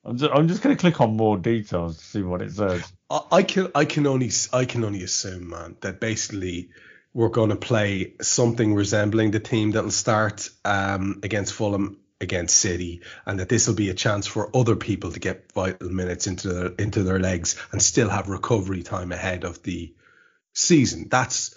[0.04, 2.92] I'm just, I'm just going to click on more details to see what it says.
[3.08, 6.70] I, I can I can only I can only assume, man, that basically
[7.14, 13.02] we're going to play something resembling the team that'll start um, against Fulham against City,
[13.26, 16.48] and that this will be a chance for other people to get vital minutes into
[16.48, 19.94] their into their legs and still have recovery time ahead of the
[20.54, 21.08] season.
[21.10, 21.54] That's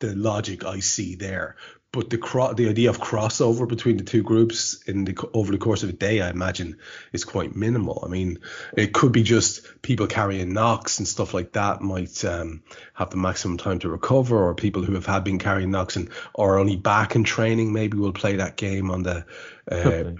[0.00, 1.56] the logic I see there
[1.90, 5.58] but the cro- the idea of crossover between the two groups in the over the
[5.58, 6.78] course of a day, I imagine,
[7.12, 8.02] is quite minimal.
[8.04, 8.40] I mean,
[8.76, 12.62] it could be just people carrying knocks and stuff like that might um,
[12.92, 16.10] have the maximum time to recover, or people who have had been carrying knocks and
[16.34, 19.24] are only back in training maybe will play that game on the
[19.70, 20.12] uh,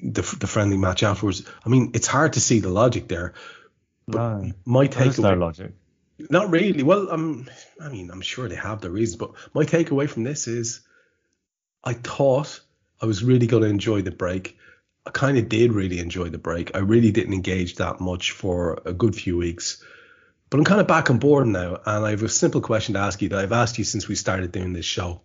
[0.00, 1.44] the, the friendly match afterwards.
[1.64, 3.34] I mean, it's hard to see the logic there.
[4.08, 5.72] But no, my take no logic.
[6.30, 6.82] Not really.
[6.82, 7.48] Well, um,
[7.80, 10.80] I mean, I'm sure they have their reasons, but my takeaway from this is
[11.82, 12.60] I thought
[13.00, 14.56] I was really going to enjoy the break.
[15.06, 16.74] I kind of did really enjoy the break.
[16.74, 19.82] I really didn't engage that much for a good few weeks.
[20.50, 23.00] But I'm kind of back on board now, and I have a simple question to
[23.00, 25.20] ask you that I've asked you since we started doing this show.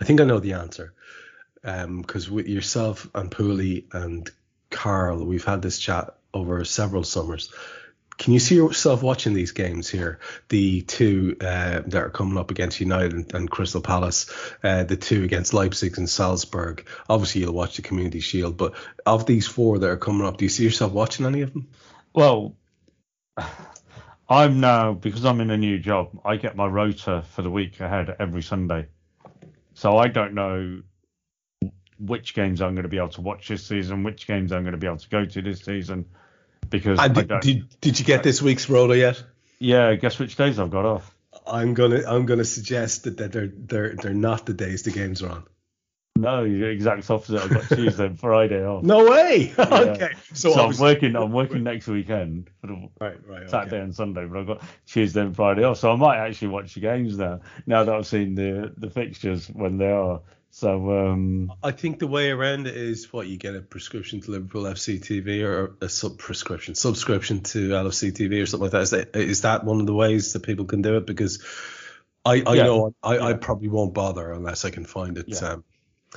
[0.00, 0.94] I think I know the answer.
[1.62, 4.30] Because um, with yourself and Pooley and
[4.70, 7.52] Carl, we've had this chat over several summers.
[8.20, 10.18] Can you see yourself watching these games here?
[10.50, 14.30] The two uh, that are coming up against United and, and Crystal Palace,
[14.62, 16.86] uh, the two against Leipzig and Salzburg.
[17.08, 18.74] Obviously, you'll watch the Community Shield, but
[19.06, 21.68] of these four that are coming up, do you see yourself watching any of them?
[22.14, 22.56] Well,
[24.28, 26.20] I'm now because I'm in a new job.
[26.22, 28.88] I get my rota for the week ahead every Sunday,
[29.72, 30.82] so I don't know
[31.98, 34.72] which games I'm going to be able to watch this season, which games I'm going
[34.72, 36.04] to be able to go to this season,
[36.68, 39.22] because And did, did, did you get this week's rota yet?
[39.58, 41.14] yeah, guess which days I've got off.
[41.46, 45.30] I'm gonna I'm gonna suggest that, they're they're they're not the days the games are
[45.30, 45.44] on.
[46.16, 47.40] No, the exact opposite.
[47.40, 48.82] I've got Tuesday and Friday off.
[48.84, 49.54] No way.
[49.58, 50.10] okay.
[50.34, 51.16] So, So, I'm working.
[51.16, 53.48] I'm working next weekend for the Right, right.
[53.48, 53.84] Saturday Okay.
[53.84, 56.80] and Sunday, but I've got Tuesday and Friday off, so I might actually watch the
[56.80, 57.40] games now.
[57.66, 60.20] Now that I've seen the the fixtures when they are.
[60.50, 64.32] So um, I think the way around it is what you get a prescription to
[64.32, 68.82] Liverpool FC TV or a sub prescription subscription to LFC TV or something like that.
[68.82, 71.06] Is that is that one of the ways that people can do it?
[71.06, 71.42] Because
[72.24, 72.64] I, I Yeah.
[72.64, 75.26] know I, I probably won't bother unless I can find it.
[75.28, 75.52] Yeah.
[75.52, 75.64] Um,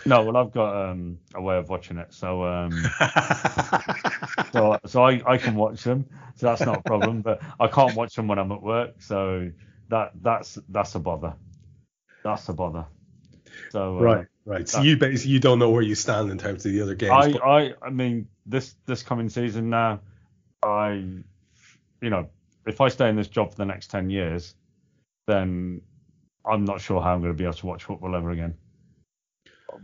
[0.05, 2.71] no, well I've got um, a way of watching it, so um,
[4.51, 6.05] so so I, I can watch them,
[6.35, 7.21] so that's not a problem.
[7.21, 9.51] But I can't watch them when I'm at work, so
[9.89, 11.35] that that's that's a bother.
[12.23, 12.85] That's a bother.
[13.73, 14.69] So uh, right, right.
[14.69, 16.93] So that- you basically you don't know where you stand in terms of the other
[16.93, 17.11] games.
[17.11, 20.01] I, but- I, I mean, this this coming season now,
[20.63, 20.91] I,
[21.99, 22.29] you know,
[22.67, 24.53] if I stay in this job for the next ten years,
[25.25, 25.81] then
[26.45, 28.53] I'm not sure how I'm going to be able to watch football ever again,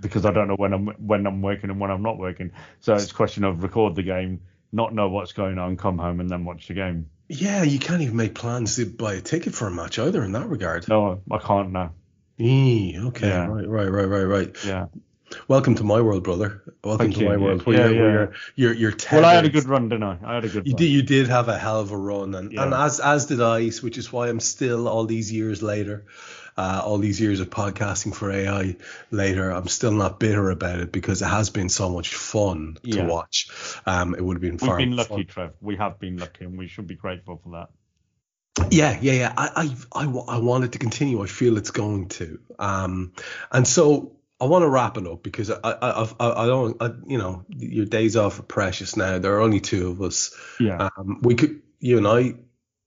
[0.02, 2.52] because I don't know when I'm when I'm working and when I'm not working.
[2.82, 6.20] So it's a question of record the game, not know what's going on, come home
[6.20, 7.10] and then watch the game.
[7.28, 10.32] yeah, you can't even make plans to buy a ticket for a match either in
[10.34, 10.88] that regard.
[10.88, 11.94] No, I can't now.
[12.40, 13.48] Eee, okay, Yeah.
[13.48, 14.66] right, right, right, right, right.
[14.66, 14.86] Yeah.
[15.48, 16.64] Welcome to my world, brother.
[16.84, 17.30] Welcome Thank to you.
[17.30, 17.64] my world.
[17.68, 18.02] Yeah, you're, yeah.
[18.02, 20.18] where you're, you're, Well, I had a good run, didn't I?
[20.24, 20.66] I had a good.
[20.66, 20.78] You run.
[20.78, 22.64] did, you did have a hell of a run, and, Yeah.
[22.64, 26.06] and as as did I, which is why I'm still all these years later,
[26.58, 28.76] uh, all these years of podcasting for AI
[29.12, 32.98] later, I'm still not bitter about it because it has been so much fun to
[32.98, 33.06] Yeah.
[33.06, 33.50] watch.
[33.86, 34.70] Um, it would have been fun.
[34.70, 35.26] We've been lucky, fun.
[35.26, 35.52] Trev.
[35.62, 37.70] We have been lucky, and we should be grateful for that.
[38.72, 39.34] Yeah, yeah, yeah.
[39.38, 41.22] I, I, I, I want it to continue.
[41.22, 42.40] I feel it's going to.
[42.58, 43.14] Um,
[43.52, 46.92] and so I want to wrap it up because I, I, I, I don't, I,
[47.08, 49.20] you know, your days off are precious now.
[49.20, 50.36] There are only two of us.
[50.60, 50.90] Yeah.
[50.98, 52.36] Um, we could, you and I,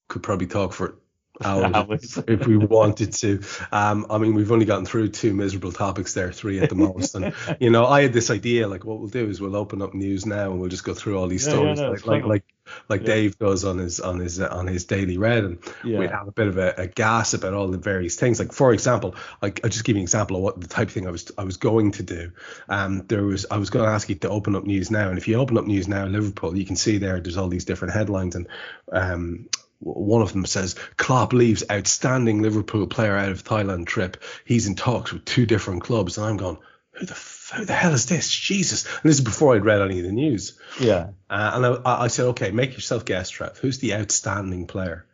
[0.09, 0.99] could probably talk for
[1.45, 2.19] hours Hours.
[2.29, 3.43] if we wanted to.
[3.73, 7.15] Um, I mean, we've only gotten through two miserable topics there, three at the most.
[7.15, 9.95] And you know, I had this idea, like, what we'll do is we'll open up
[9.95, 12.25] news now and we'll just go through all these Yeah, yeah, stories, no, like, like,
[12.25, 12.45] like,
[12.89, 13.07] like Yeah.
[13.07, 15.99] Dave does on his on his on his daily read, and Yeah.
[15.99, 18.39] we'd have a bit of a, a gas about all the various things.
[18.39, 20.95] Like, for example, like I'll just give you an example of what the type of
[20.95, 22.33] thing I was I was going to do.
[22.69, 25.19] Um, there was I was going to ask you to open up news now, and
[25.19, 27.65] if you open up news now, in Liverpool, you can see there there's all these
[27.65, 28.47] different headlines, and
[28.93, 29.49] um,
[29.81, 34.23] one of them says Klopp leaves outstanding Liverpool player out of Thailand trip.
[34.45, 36.59] He's in talks with two different clubs, and I'm going,
[36.93, 38.31] who the f- who the hell is this?
[38.31, 38.85] Jesus!
[38.87, 40.59] And this is before I'd read any of the news.
[40.81, 41.09] Yeah.
[41.31, 43.59] Uh, and I, I said, okay, make yourself guess, Trev.
[43.59, 45.07] Who's the outstanding player?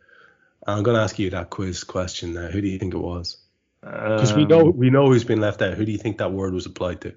[0.67, 2.47] And I'm going to ask you that quiz question now.
[2.47, 3.37] Who do you think it was?
[3.81, 5.73] Because we Um, know we know who's been left out.
[5.75, 7.15] Who do you think that word was applied to?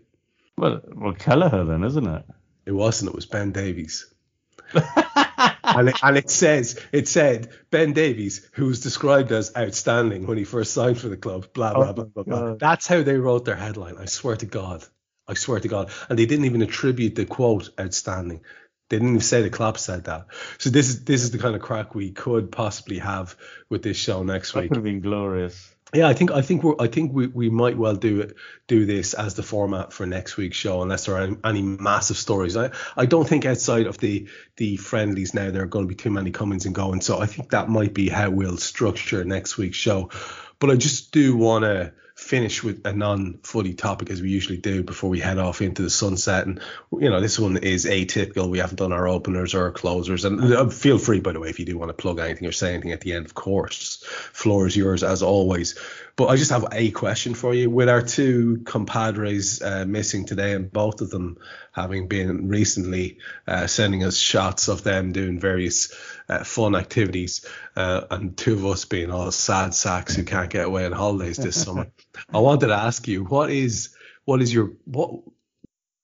[0.56, 2.24] Well, well, Kelleher then, isn't it?
[2.66, 3.10] It wasn't.
[3.10, 4.06] It was Ben Davies.
[4.74, 10.38] and, it, and it says it said Ben Davies, who was described as outstanding when
[10.38, 11.52] he first signed for the club.
[11.52, 12.22] Blah blah Oh, blah blah.
[12.22, 12.38] blah.
[12.50, 12.60] God.
[12.60, 13.96] That's how they wrote their headline.
[13.98, 14.84] I swear to God.
[15.28, 15.90] I swear to God.
[16.08, 18.40] And they didn't even attribute the quote outstanding.
[18.88, 20.26] They didn't even say the Klopp said that.
[20.58, 23.36] So this is this is the kind of crack we could possibly have
[23.70, 24.70] with this show next That week.
[24.70, 25.72] could have been glorious.
[25.94, 28.86] Yeah, I think I think we're I think we, we might well do it do
[28.86, 32.56] this as the format for next week's show unless there are any, any massive stories.
[32.56, 35.94] I, I don't think outside of the the friendlies now there are going to be
[35.94, 37.04] too many comings and goings.
[37.04, 40.10] So I think that might be how we'll structure next week's show.
[40.58, 41.92] But I just do want to
[42.22, 45.90] finish with a non-footy topic as we usually do before we head off into the
[45.90, 46.46] sunset.
[46.46, 46.60] And
[46.92, 48.48] you know this one is atypical.
[48.48, 50.24] We haven't done our openers or our closers.
[50.24, 52.52] And uh, feel free, by the way, if you do want to plug anything or
[52.52, 53.26] say anything at the end.
[53.26, 54.02] Of course,
[54.32, 55.78] floor is yours as always.
[56.14, 57.70] But I just have a question for you.
[57.70, 61.38] With our two compadres uh, missing today, and both of them
[61.72, 65.92] having been recently uh, sending us shots of them doing various
[66.28, 67.46] uh, fun activities,
[67.76, 71.38] uh, and two of us being all sad sacks who can't get away on holidays
[71.38, 71.90] this summer,
[72.32, 73.94] I wanted to ask you what is
[74.24, 75.22] what is your what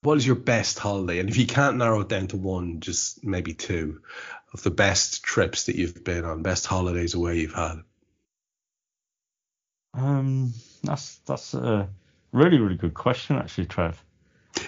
[0.02, 1.18] what is your best holiday?
[1.18, 4.00] And if you can't narrow it down to one, just maybe two
[4.54, 7.82] of the best trips that you've been on, best holidays away you've had.
[9.95, 11.89] Um, that's that's a
[12.32, 14.03] really really good question actually, Trev.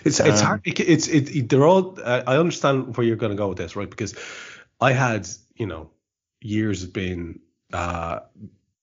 [0.05, 0.61] It's it's Um, hard.
[0.65, 1.99] It, it's it, They're all.
[2.05, 3.91] I understand where you're going to go with this, right?
[3.91, 4.15] Because
[4.81, 5.91] I had, you know,
[6.41, 7.41] years of being
[7.73, 8.21] uh,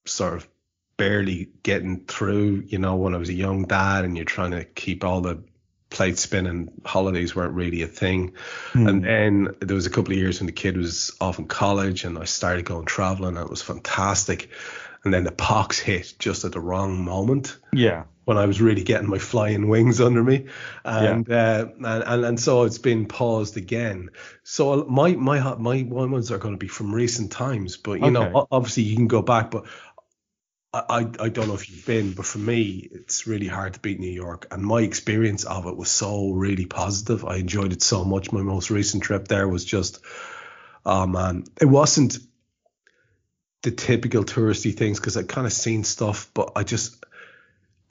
[0.05, 0.47] sort of
[0.97, 2.63] barely getting through.
[2.67, 5.43] You know, when I was a young dad, and you're trying to keep all the
[5.89, 8.33] plate spinning, holidays weren't really a thing.
[8.73, 8.87] Hmm.
[8.87, 12.03] And then there was a couple of years when the kid was off in college,
[12.03, 14.49] and I started going traveling, and it was fantastic.
[15.03, 18.05] And then the pox hit just at the wrong moment Yeah.
[18.25, 20.47] when I was really getting my flying wings under me,
[20.83, 24.09] and uh, and, and and so it's been paused again.
[24.43, 28.11] So my my my my ones are going to be from recent times, but you
[28.11, 28.31] know Okay.
[28.33, 29.65] o- obviously you can go back, but.
[30.73, 33.79] I, I I don't know if you've been, but for me, it's really hard to
[33.79, 34.47] beat New York.
[34.51, 37.23] And my experience of it was so really positive.
[37.23, 38.31] I enjoyed it so much.
[38.33, 40.01] My most recent trip there was just,
[40.85, 42.17] oh man, it wasn't
[43.67, 47.05] the typical touristy things because I kind of seen stuff, but I just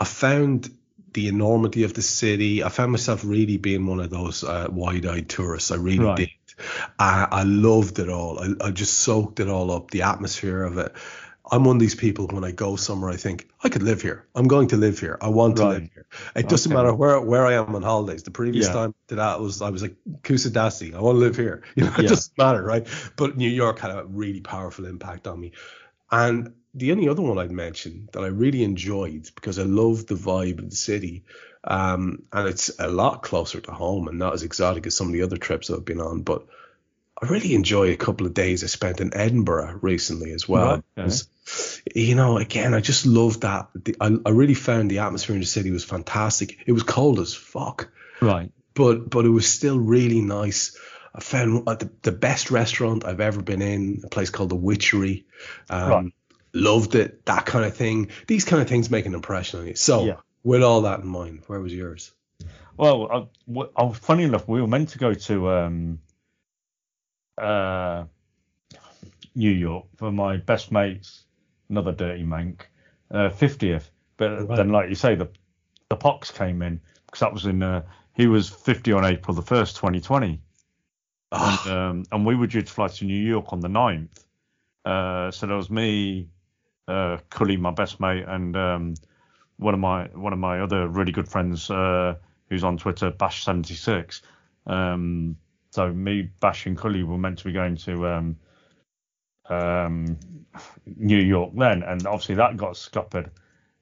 [0.01, 0.71] I found
[1.13, 2.65] the enormity of the city.
[2.65, 5.71] I found myself really being one of those uh, wide-eyed tourists.
[5.71, 6.17] I really Right.
[6.17, 6.31] did.
[6.99, 8.39] I, I loved it all.
[8.39, 9.91] I, I just soaked it all up.
[9.91, 10.93] The atmosphere of it.
[11.51, 14.27] I'm one of these people when I go somewhere, I think I could live here.
[14.35, 15.17] I'm going to live here.
[15.21, 16.07] I want to live here.
[16.35, 18.25] It doesn't matter where where I am on holidays.
[18.25, 18.73] The previous Yeah.
[18.73, 20.95] time to that was I was like Kusadasi.
[20.95, 21.63] I want to live here.
[21.77, 22.09] You know, it Yeah.
[22.09, 22.87] doesn't matter, right?
[23.17, 25.53] But New York had a really powerful impact on me.
[26.11, 30.15] And the only other one I'd mention that I really enjoyed because I love the
[30.15, 31.25] vibe of the city,
[31.65, 35.13] um, and it's a lot closer to home and not as exotic as some of
[35.15, 36.47] the other trips I've been on, but
[37.23, 40.83] I really enjoy a couple of days I spent in Edinburgh recently as well.
[40.99, 41.17] Okay.
[41.95, 43.69] You know, again, I just loved that.
[43.75, 46.59] The, I, I really found the atmosphere in the city was fantastic.
[46.67, 47.89] It was cold as fuck
[48.21, 48.51] Right.
[48.75, 50.77] but but it was still really nice.
[51.15, 54.57] I found uh, the, the best restaurant I've ever been in, a place called the
[54.57, 55.25] Witchery.
[55.71, 56.13] Um, Right.
[56.53, 58.09] Loved it, that kind of thing.
[58.27, 59.75] These kind of things make an impression on you.
[59.77, 60.17] So, Yeah.
[60.43, 62.13] with all that in mind, where was yours?
[62.79, 65.99] Well, I, I, funny enough, we were meant to go to um,
[67.37, 68.05] uh,
[69.35, 71.25] New York for my best mate's
[71.69, 72.63] another dirty mank
[73.11, 74.57] uh, 50th, but Right.
[74.57, 75.29] then, like you say, the
[75.89, 77.83] the pox came in because that was in uh,
[78.15, 80.41] he was 50 on April the first, 2020,
[81.33, 84.25] Ah, and um, and we were due to fly to New York on the 9th.
[84.85, 86.29] Uh, so there was me,
[86.89, 88.95] uh, Cully, my best mate, and um,
[89.59, 92.15] one of my one of my other really good friends uh,
[92.49, 94.23] who's on Twitter, Bash76.
[94.67, 95.37] Um,
[95.71, 98.37] so me, Bash, and Cully were meant to be going to um,
[99.49, 100.19] um,
[100.97, 103.31] New York then, and obviously that got scuppered.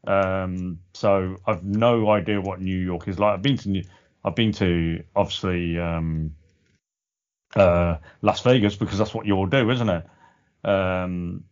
[0.07, 3.35] Um, so I've no idea what New York is like.
[3.35, 3.85] I've been to New,
[4.25, 6.35] I've been to obviously um,
[7.57, 10.07] uh, Las Vegas because that's what you all do, isn't it?
[10.65, 11.45] Um,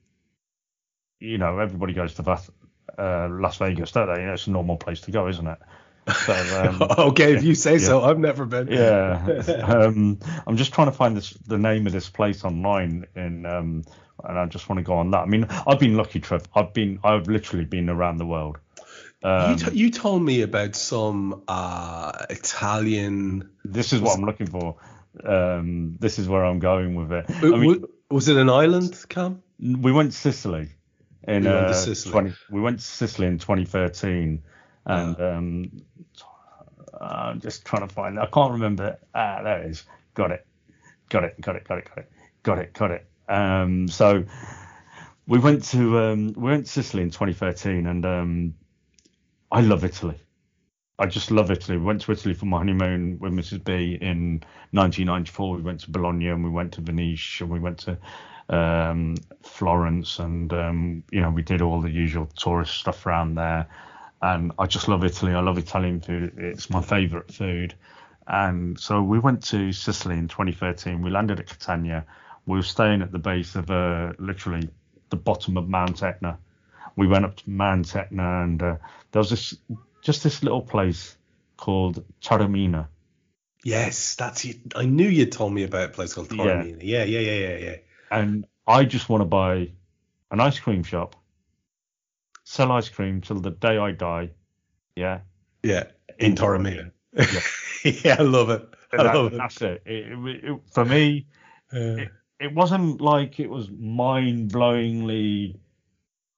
[1.21, 2.51] you know, everybody goes to Vas-
[2.99, 4.21] uh, Las Vegas, don't they?
[4.21, 5.59] You know, it's a normal place to go, isn't it?
[6.25, 8.03] So, um, okay, if you say so.
[8.03, 8.69] I've never been.
[8.69, 9.25] yeah.
[9.65, 13.85] um, I'm just trying to find this, the name of this place online, in, um,
[14.25, 15.21] and I just want to go on that.
[15.21, 16.43] I mean, I've been lucky, Trev.
[16.55, 18.59] I've been, I've literally been around the world.
[19.23, 23.51] Um, you, t- you told me about some uh, Italian.
[23.65, 24.77] this is what I'm looking for.
[25.25, 27.27] Um, this is where I'm going with it.
[27.29, 29.43] I mean, was it an island, Kam?
[29.63, 30.71] we went to Sicily
[31.29, 32.13] in You went uh, Sicily.
[32.13, 34.43] 20, we went to Sicily in 2013
[34.87, 35.83] and um
[37.01, 40.47] I'm just trying to find I can't remember ah there it is got it
[41.09, 42.13] got it got it got it got it
[42.43, 44.25] got it got it um so
[45.27, 48.55] we went to um we went to Sicily in 2013 and um
[49.51, 50.21] I love Italy
[50.99, 51.79] I just love Italy.
[51.79, 53.65] We went to Italy for my honeymoon with Mrs.
[53.65, 55.57] B in 1994.
[55.57, 57.99] We went to Bologna and we went to Venice and we went to
[58.49, 63.67] um, Florence and um, you know we did all the usual tourist stuff around there.
[64.23, 65.33] And I just love Italy.
[65.33, 66.35] I love Italian food.
[66.39, 67.75] It's my favourite food.
[68.27, 71.03] And so we went to Sicily in 2013.
[71.03, 72.07] We landed at Catania.
[72.47, 74.69] We were staying at the base of uh, literally
[75.11, 76.39] the bottom of Mount Etna.
[76.95, 78.77] We went up to Mount Etna and uh,
[79.11, 79.57] there was this
[80.03, 81.17] just this little place
[81.57, 82.89] called Taormina.
[83.65, 84.59] Yes, that's it.
[84.75, 86.65] I knew you'd told me about a place called Yeah.
[86.65, 87.77] Yeah, yeah, yeah, yeah, yeah.
[88.11, 89.71] and I just want to buy
[90.31, 91.17] an ice cream shop,
[92.45, 94.31] sell ice cream till the day I die.
[94.97, 95.21] Yeah,
[95.63, 95.85] Yeah,
[96.19, 96.91] in In Taormina.
[97.85, 98.63] yeah, I love it.
[98.93, 99.37] I That- love it.
[99.39, 99.83] that's it.
[99.87, 100.61] It, it, it.
[100.73, 101.27] For me,
[101.73, 102.05] Uh,
[102.41, 105.59] it wasn't like it was mind-blowingly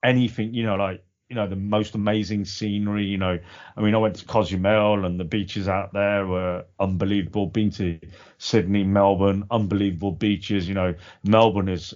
[0.03, 0.55] anything.
[0.55, 3.05] You know, like you know the most amazing scenery.
[3.07, 3.39] You know,
[3.77, 7.47] I mean, I went to Cozumel and the beaches out there were unbelievable.
[7.47, 7.99] Been to
[8.39, 10.69] Sydney, Melbourne, unbelievable beaches.
[10.69, 10.95] You know,
[11.25, 11.95] Melbourne is.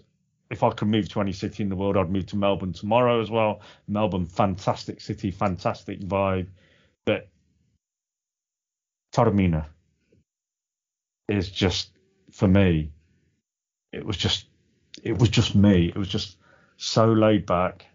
[0.51, 3.21] If I could move to any city in the world, I'd move to Melbourne tomorrow
[3.21, 3.61] as well.
[3.87, 6.49] Melbourne, fantastic city, fantastic vibe.
[7.05, 7.29] But
[9.15, 9.67] Taormina
[11.29, 11.91] is just
[12.33, 12.91] for me.
[13.93, 14.47] It was just
[15.03, 15.89] it was just me.
[15.89, 16.39] It was just
[16.77, 17.87] so laid back,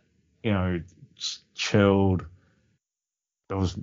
[0.44, 0.82] you know,
[1.56, 2.26] chilled.
[3.50, 3.78] There was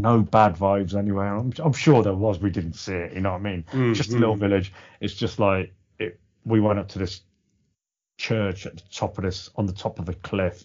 [0.00, 1.36] no bad vibes anywhere.
[1.36, 2.38] I'm, I'm, sure there was.
[2.38, 3.12] We didn't see it.
[3.12, 3.64] You know what I mean?
[3.72, 4.40] Mm, just a little mm.
[4.40, 4.72] village.
[5.00, 6.18] It's just like it.
[6.44, 7.20] We went up to this
[8.20, 10.64] church at the top of this, on the top of the cliff,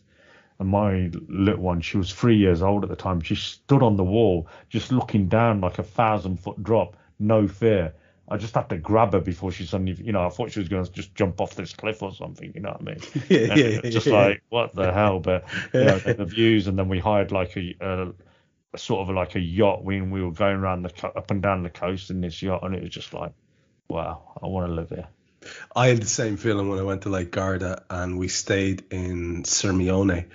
[0.60, 3.22] and my little one, she was three years old at the time.
[3.22, 7.94] She stood on the wall, just looking down like a thousand foot drop, no fear.
[8.28, 10.70] I just had to grab her before she suddenly, you know, I thought she was
[10.70, 12.98] going to just jump off this cliff or something, you know what I mean?
[13.30, 15.20] yeah, yeah, yeah, Just like, what the hell?
[15.20, 18.14] But, you know, the views, and then we hired like a, a,
[18.74, 21.64] a sort of like a yacht when we were going around the, up and down
[21.64, 23.34] the coast in this yacht, and it was just like,
[23.90, 25.08] wow, I want to live here.
[25.76, 29.44] I had the same feeling when I went to Lake Garda and we stayed in
[29.44, 30.26] Sirmione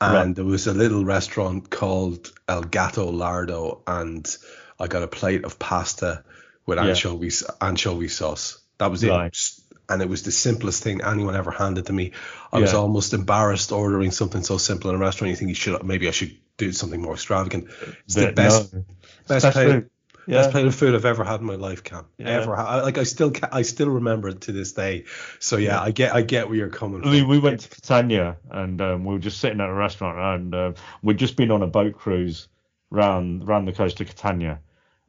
[0.00, 0.34] and right.
[0.34, 4.36] there was a little restaurant called El Gato Lardo and
[4.78, 6.24] I got a plate of pasta
[6.66, 6.86] with yeah.
[6.86, 8.60] anchovies anchovy sauce.
[8.78, 9.26] That was right.
[9.26, 9.50] it.
[9.88, 12.12] And it was the simplest thing anyone ever handed to me.
[12.52, 12.62] I yeah.
[12.62, 15.30] was almost embarrassed ordering something so simple in a restaurant.
[15.30, 17.68] You think you should maybe I should do something more extravagant.
[18.04, 18.84] It's the, the best no.
[19.26, 19.84] best plate,
[20.30, 20.38] yeah.
[20.38, 22.06] Best plate of food I've ever had in my life, Kam.
[22.18, 22.28] Yeah.
[22.28, 22.82] Ever had.
[22.82, 25.04] Like I still, I still remember it to this day.
[25.38, 25.82] So yeah, yeah.
[25.82, 27.10] I get, I get where you're coming from.
[27.10, 30.54] We, we went to Catania and um, we were just sitting at a restaurant and
[30.54, 30.72] uh,
[31.02, 32.48] we'd just been on a boat cruise
[32.90, 34.60] round round the coast of Catania,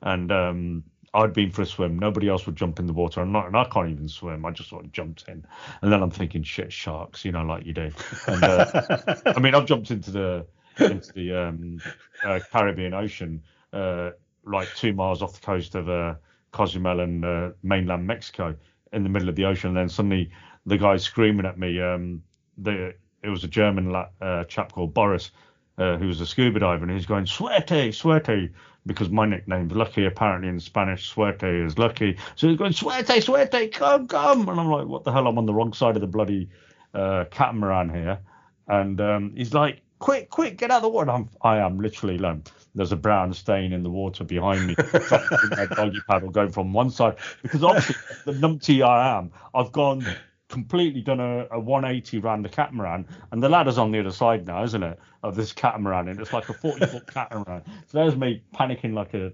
[0.02, 2.00] and um, I'd been for a swim.
[2.00, 3.22] Nobody else would jump in the water.
[3.22, 4.46] I'm not, and I can't even swim.
[4.46, 5.46] I just sort of jumped in,
[5.82, 7.92] and then I'm thinking, shit, sharks, you know, like you do.
[8.28, 10.46] And uh, I mean, I've jumped into the
[10.80, 11.82] into the um,
[12.24, 13.44] uh, Caribbean Ocean.
[13.74, 14.12] Uh,
[14.46, 16.16] like two miles off the coast of uh,
[16.52, 18.56] Cozumel and uh, mainland Mexico
[18.94, 19.70] in the middle of the ocean.
[19.70, 20.32] And then suddenly
[20.66, 21.80] the guy's screaming at me.
[21.82, 22.24] Um,
[22.58, 25.32] the, it was a German uh, chap called Boris,
[25.78, 28.50] uh, who was a scuba diver, and he's going, Suerte, Suerte,
[28.86, 30.06] because my nickname's Lucky.
[30.06, 32.18] Apparently in Spanish, Suerte is lucky.
[32.36, 34.50] So he's going, Suerte, Suerte, come, come.
[34.50, 35.28] And I'm like, what the hell?
[35.28, 36.50] I'm on the wrong side of the bloody
[36.94, 38.20] uh, catamaran here.
[38.68, 41.12] And um, he's like, quick, quick, get out of the water.
[41.12, 42.38] I'm, I am literally like,
[42.74, 46.90] there's a brown stain in the water behind me, my doggy paddle going from one
[46.90, 47.96] side because obviously
[48.26, 50.06] the numpty I am, I've gone
[50.50, 54.46] completely done a, a 180 around the catamaran, and the ladder's on the other side
[54.46, 57.64] now, isn't it, of this catamaran, and it's like a 40 foot catamaran.
[57.88, 59.32] So there's me panicking like a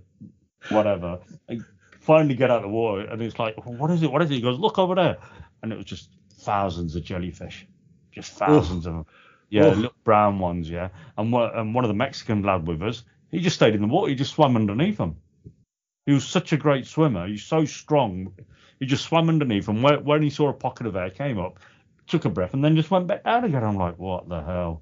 [0.70, 1.20] whatever.
[1.49, 1.59] I
[2.01, 4.11] finally get out of the water, and it's like, what is it?
[4.11, 4.36] What is it?
[4.36, 5.18] He goes, look over there,
[5.63, 6.09] and it was just
[6.39, 7.65] thousands of jellyfish,
[8.11, 8.91] just thousands Oof.
[8.91, 9.05] of them.
[9.49, 9.77] Yeah, Oof.
[9.77, 10.89] little brown ones, yeah.
[11.17, 14.09] And, and one of the Mexican lad with us, he just stayed in the water.
[14.09, 15.17] He just swam underneath them.
[16.05, 17.27] He was such a great swimmer.
[17.27, 18.33] He's so strong.
[18.79, 19.81] He just swam underneath them.
[19.81, 21.59] When, when he saw a pocket of air, came up,
[22.07, 23.63] took a breath, and then just went back down again.
[23.63, 24.81] I'm like, what the hell?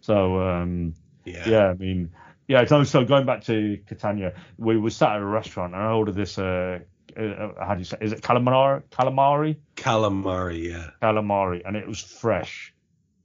[0.00, 0.94] So, um,
[1.24, 1.48] yeah.
[1.48, 2.10] yeah, I mean,
[2.48, 2.64] yeah.
[2.64, 6.14] So, so going back to Catania, we were sat at a restaurant, and I ordered
[6.14, 6.38] this.
[6.38, 6.80] Uh,
[7.16, 7.98] uh, how do you say?
[8.00, 8.82] Is it calamari?
[8.90, 9.56] Calamari?
[9.76, 10.90] Calamari, yeah.
[11.02, 12.72] Calamari, and it was fresh.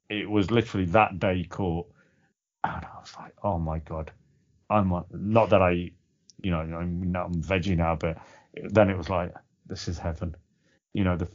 [0.10, 1.88] It was literally that day caught,
[2.64, 4.12] and I was like, oh my god,
[4.70, 5.92] I'm not that I,
[6.42, 8.18] you know, I'm, I'm veggie now, but
[8.64, 9.34] then it was like
[9.66, 10.36] this is heaven,
[10.94, 11.18] you know.
[11.18, 11.28] The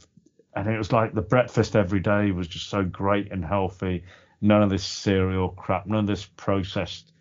[0.53, 4.03] and it was like the breakfast every day was just so great and healthy.
[4.41, 7.13] None of this cereal crap, none of this processed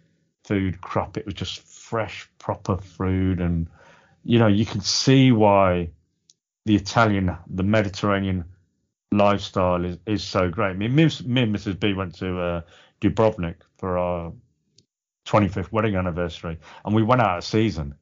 [0.44, 1.16] food crap.
[1.16, 3.68] It was just fresh, proper food, and
[4.24, 5.90] you know, you can see why
[6.66, 8.44] the Italian, the Mediterranean
[9.12, 10.70] lifestyle is, is so great.
[10.70, 11.78] I mean, me, me and Mrs.
[11.78, 12.60] B went to uh,
[13.00, 14.32] Dubrovnik for our
[15.26, 17.94] 25th wedding anniversary, and we went out of season.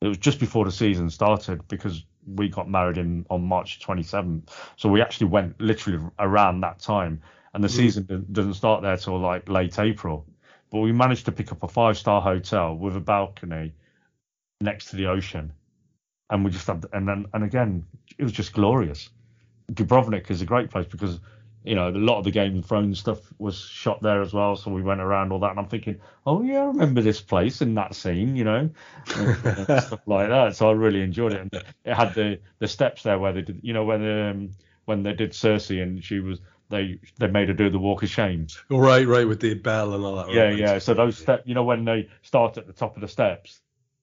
[0.00, 4.48] It was just before the season started because we got married in on March 27th,
[4.76, 7.20] so we actually went literally around that time,
[7.54, 7.76] and the mm.
[7.76, 10.26] season doesn't start there till like late April.
[10.70, 13.74] But we managed to pick up a five-star hotel with a balcony
[14.60, 15.52] next to the ocean,
[16.30, 17.84] and we just had, and then and again,
[18.18, 19.10] it was just glorious.
[19.70, 21.20] Dubrovnik is a great place because
[21.64, 24.56] you know, a lot of the Game of Thrones stuff was shot there as well.
[24.56, 27.62] So we went around all that, and I'm thinking, oh yeah, I remember this place
[27.62, 28.70] in that scene, you know,
[29.06, 30.56] stuff like that.
[30.56, 31.54] So I really enjoyed it, and
[31.84, 34.50] it had the the steps there where they did, you know, when um,
[34.86, 38.08] when they did Cersei and she was they they made her do the walk of
[38.08, 38.48] shame.
[38.68, 40.32] Right, right, with the bell and all that.
[40.32, 40.58] Yeah, right.
[40.58, 40.78] yeah.
[40.78, 43.60] So those steps, you know, when they start at the top of the steps.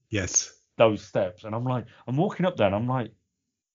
[0.09, 0.53] Yes.
[0.77, 3.11] Those steps, and I'm like, I'm walking up there, and I'm like,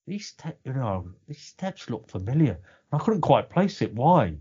[0.06, 2.58] these steps, you know, these steps look familiar.
[2.92, 3.94] I couldn't quite place it.
[3.94, 4.34] Why?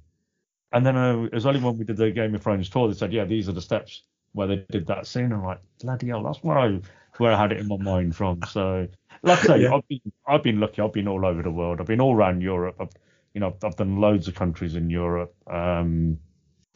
[0.72, 2.93] And then uh, it was only when we did the Game of Thrones tour they
[2.93, 4.03] said, yeah, these are the steps
[4.34, 5.32] where they did that scene.
[5.32, 6.80] I'm like, bloody hell, that's where I
[7.18, 8.41] where I had it in my mind from.
[8.49, 8.88] So,
[9.22, 9.76] like I say, yeah.
[9.76, 10.82] I've been I've been lucky.
[10.82, 11.80] I've been all over the world.
[11.80, 12.78] I've been all around Europe.
[12.80, 12.89] I've
[13.34, 15.36] you know I've done loads of countries in Europe.
[15.47, 16.20] Um,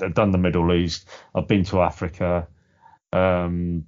[0.02, 1.10] I've done the Middle East.
[1.34, 2.48] I've been to Africa.
[3.12, 3.86] Um,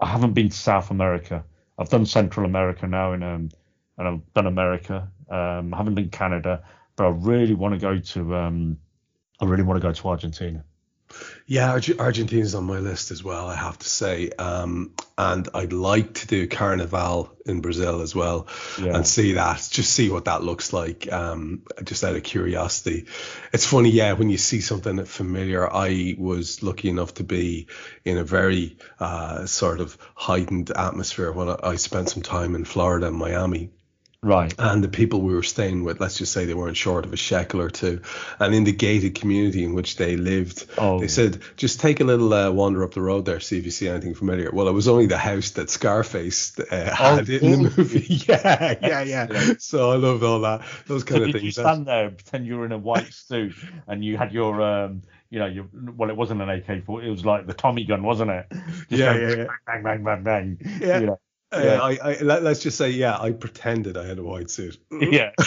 [0.00, 1.44] I haven't been to South America.
[1.78, 3.50] I've done Central America now, in, um,
[3.98, 5.10] and I've done America.
[5.30, 6.62] Um, I haven't done Canada.
[6.96, 8.78] but I really want to go to um,
[9.40, 10.64] I really want to go to Argentina.
[11.46, 13.46] Yeah, Arg- Argentina's on my list as well.
[13.46, 18.48] I have to say, um, and I'd like to do Carnival in Brazil as well,
[18.82, 18.96] Yeah.
[18.96, 23.06] and see that, just see what that looks like, um, just out of curiosity.
[23.52, 25.72] It's funny, yeah, when you see something familiar.
[25.72, 27.68] I was lucky enough to be
[28.04, 32.64] in a very uh, sort of heightened atmosphere when I, I spent some time in
[32.64, 33.70] Florida and Miami
[34.22, 34.52] Right.
[34.58, 37.16] and the people we were staying with, let's just say they weren't short of a
[37.16, 38.00] shekel or two.
[38.40, 40.98] And in the gated community in which they lived, Oh.
[40.98, 43.70] they said, just take a little uh, wander up the road there, see if you
[43.70, 44.50] see anything familiar.
[44.52, 48.06] Well, it was only the house that Scarface uh, had in the movie.
[48.28, 49.52] yeah, yeah, yeah.
[49.58, 50.62] So I loved all that.
[50.86, 51.56] Those kind So of did you things.
[51.56, 53.54] That's- stand there and pretend you were in a white suit
[53.86, 57.10] and you had your um you know your well it wasn't an AK forty it
[57.10, 58.46] was like the Tommy gun wasn't it?
[58.50, 59.46] Just Yeah, yeah, yeah.
[59.66, 60.54] Bang bang bang bang.
[60.60, 60.78] bang.
[60.80, 60.98] Yeah.
[61.00, 61.20] You know,
[61.52, 61.80] Uh, Yeah.
[61.82, 64.78] I, I, let, us just say, yeah, I pretended I had a white suit.
[64.90, 65.30] yeah.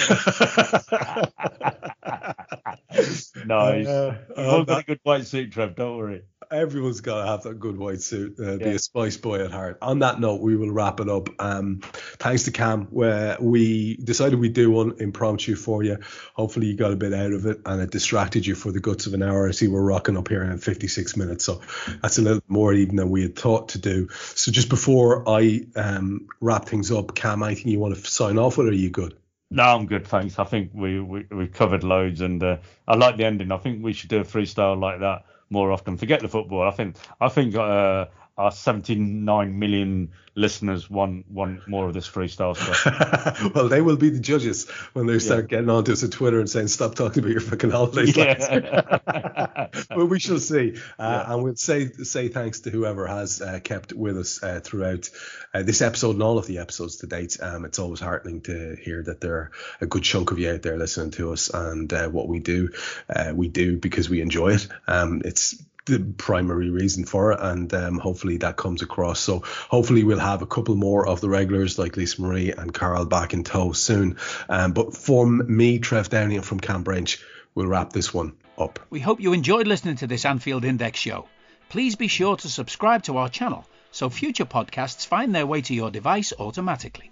[3.45, 3.87] nice.
[3.87, 5.75] Uh, You've uh, all got that- a good white suit, Trev.
[5.75, 6.23] Don't worry.
[6.51, 8.71] Everyone's got to have that good white suit, uh, be Yeah.
[8.71, 9.77] a spice boy at heart.
[9.83, 11.29] On that note, we will wrap it up.
[11.37, 11.81] Um,
[12.17, 15.97] thanks to Kam, where we decided we'd do one impromptu for you.
[16.33, 19.05] Hopefully, you got a bit out of it and it distracted you for the guts
[19.05, 19.47] of an hour.
[19.47, 21.61] I see we're rocking up here in 56 minutes, so
[22.01, 24.07] that's a little more even than we had thought to do.
[24.33, 28.57] So, just before I um, wrap things up, Kam, anything you want to sign off
[28.57, 29.15] with, or are you good?
[29.51, 30.39] No, I'm good, thanks.
[30.39, 33.51] I think we we we've covered loads, and uh, I like the ending.
[33.51, 35.97] I think we should do a freestyle like that more often.
[35.97, 36.67] Forget the football.
[36.67, 38.05] I think I think uh,
[38.39, 43.53] our 79 million listeners want want more of this freestyle stuff.
[43.55, 46.49] well, they will be the judges when they start getting onto us on Twitter and
[46.49, 49.67] saying, "Stop talking about your fucking holidays." lads." Yeah.
[49.95, 51.33] well, we shall see, uh, Yeah.
[51.33, 55.09] and we'll say say thanks to whoever has uh, kept with us uh, throughout
[55.53, 57.37] uh, this episode and all of the episodes to date.
[57.41, 60.61] Um, it's always heartening to hear that there are a good chunk of you out
[60.61, 62.69] there listening to us, and uh, what we do,
[63.13, 64.67] uh, we do because we enjoy it.
[64.87, 69.19] Um, it's the primary reason for it, and um, hopefully that comes across.
[69.19, 73.05] So hopefully we'll have a couple more of the regulars like Lisa Marie and Carl
[73.05, 74.17] back in tow soon.
[74.47, 77.21] Um, but from me, Trev Downey, from Kam Brainch,
[77.55, 78.79] we'll wrap this one up.
[78.89, 81.27] We hope you enjoyed listening to this Anfield Index show.
[81.69, 85.73] Please be sure to subscribe to our channel so future podcasts find their way to
[85.73, 87.11] your device automatically.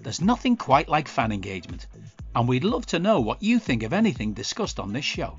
[0.00, 1.86] There's nothing quite like fan engagement,
[2.34, 5.38] and we'd love to know what you think of anything discussed on this show.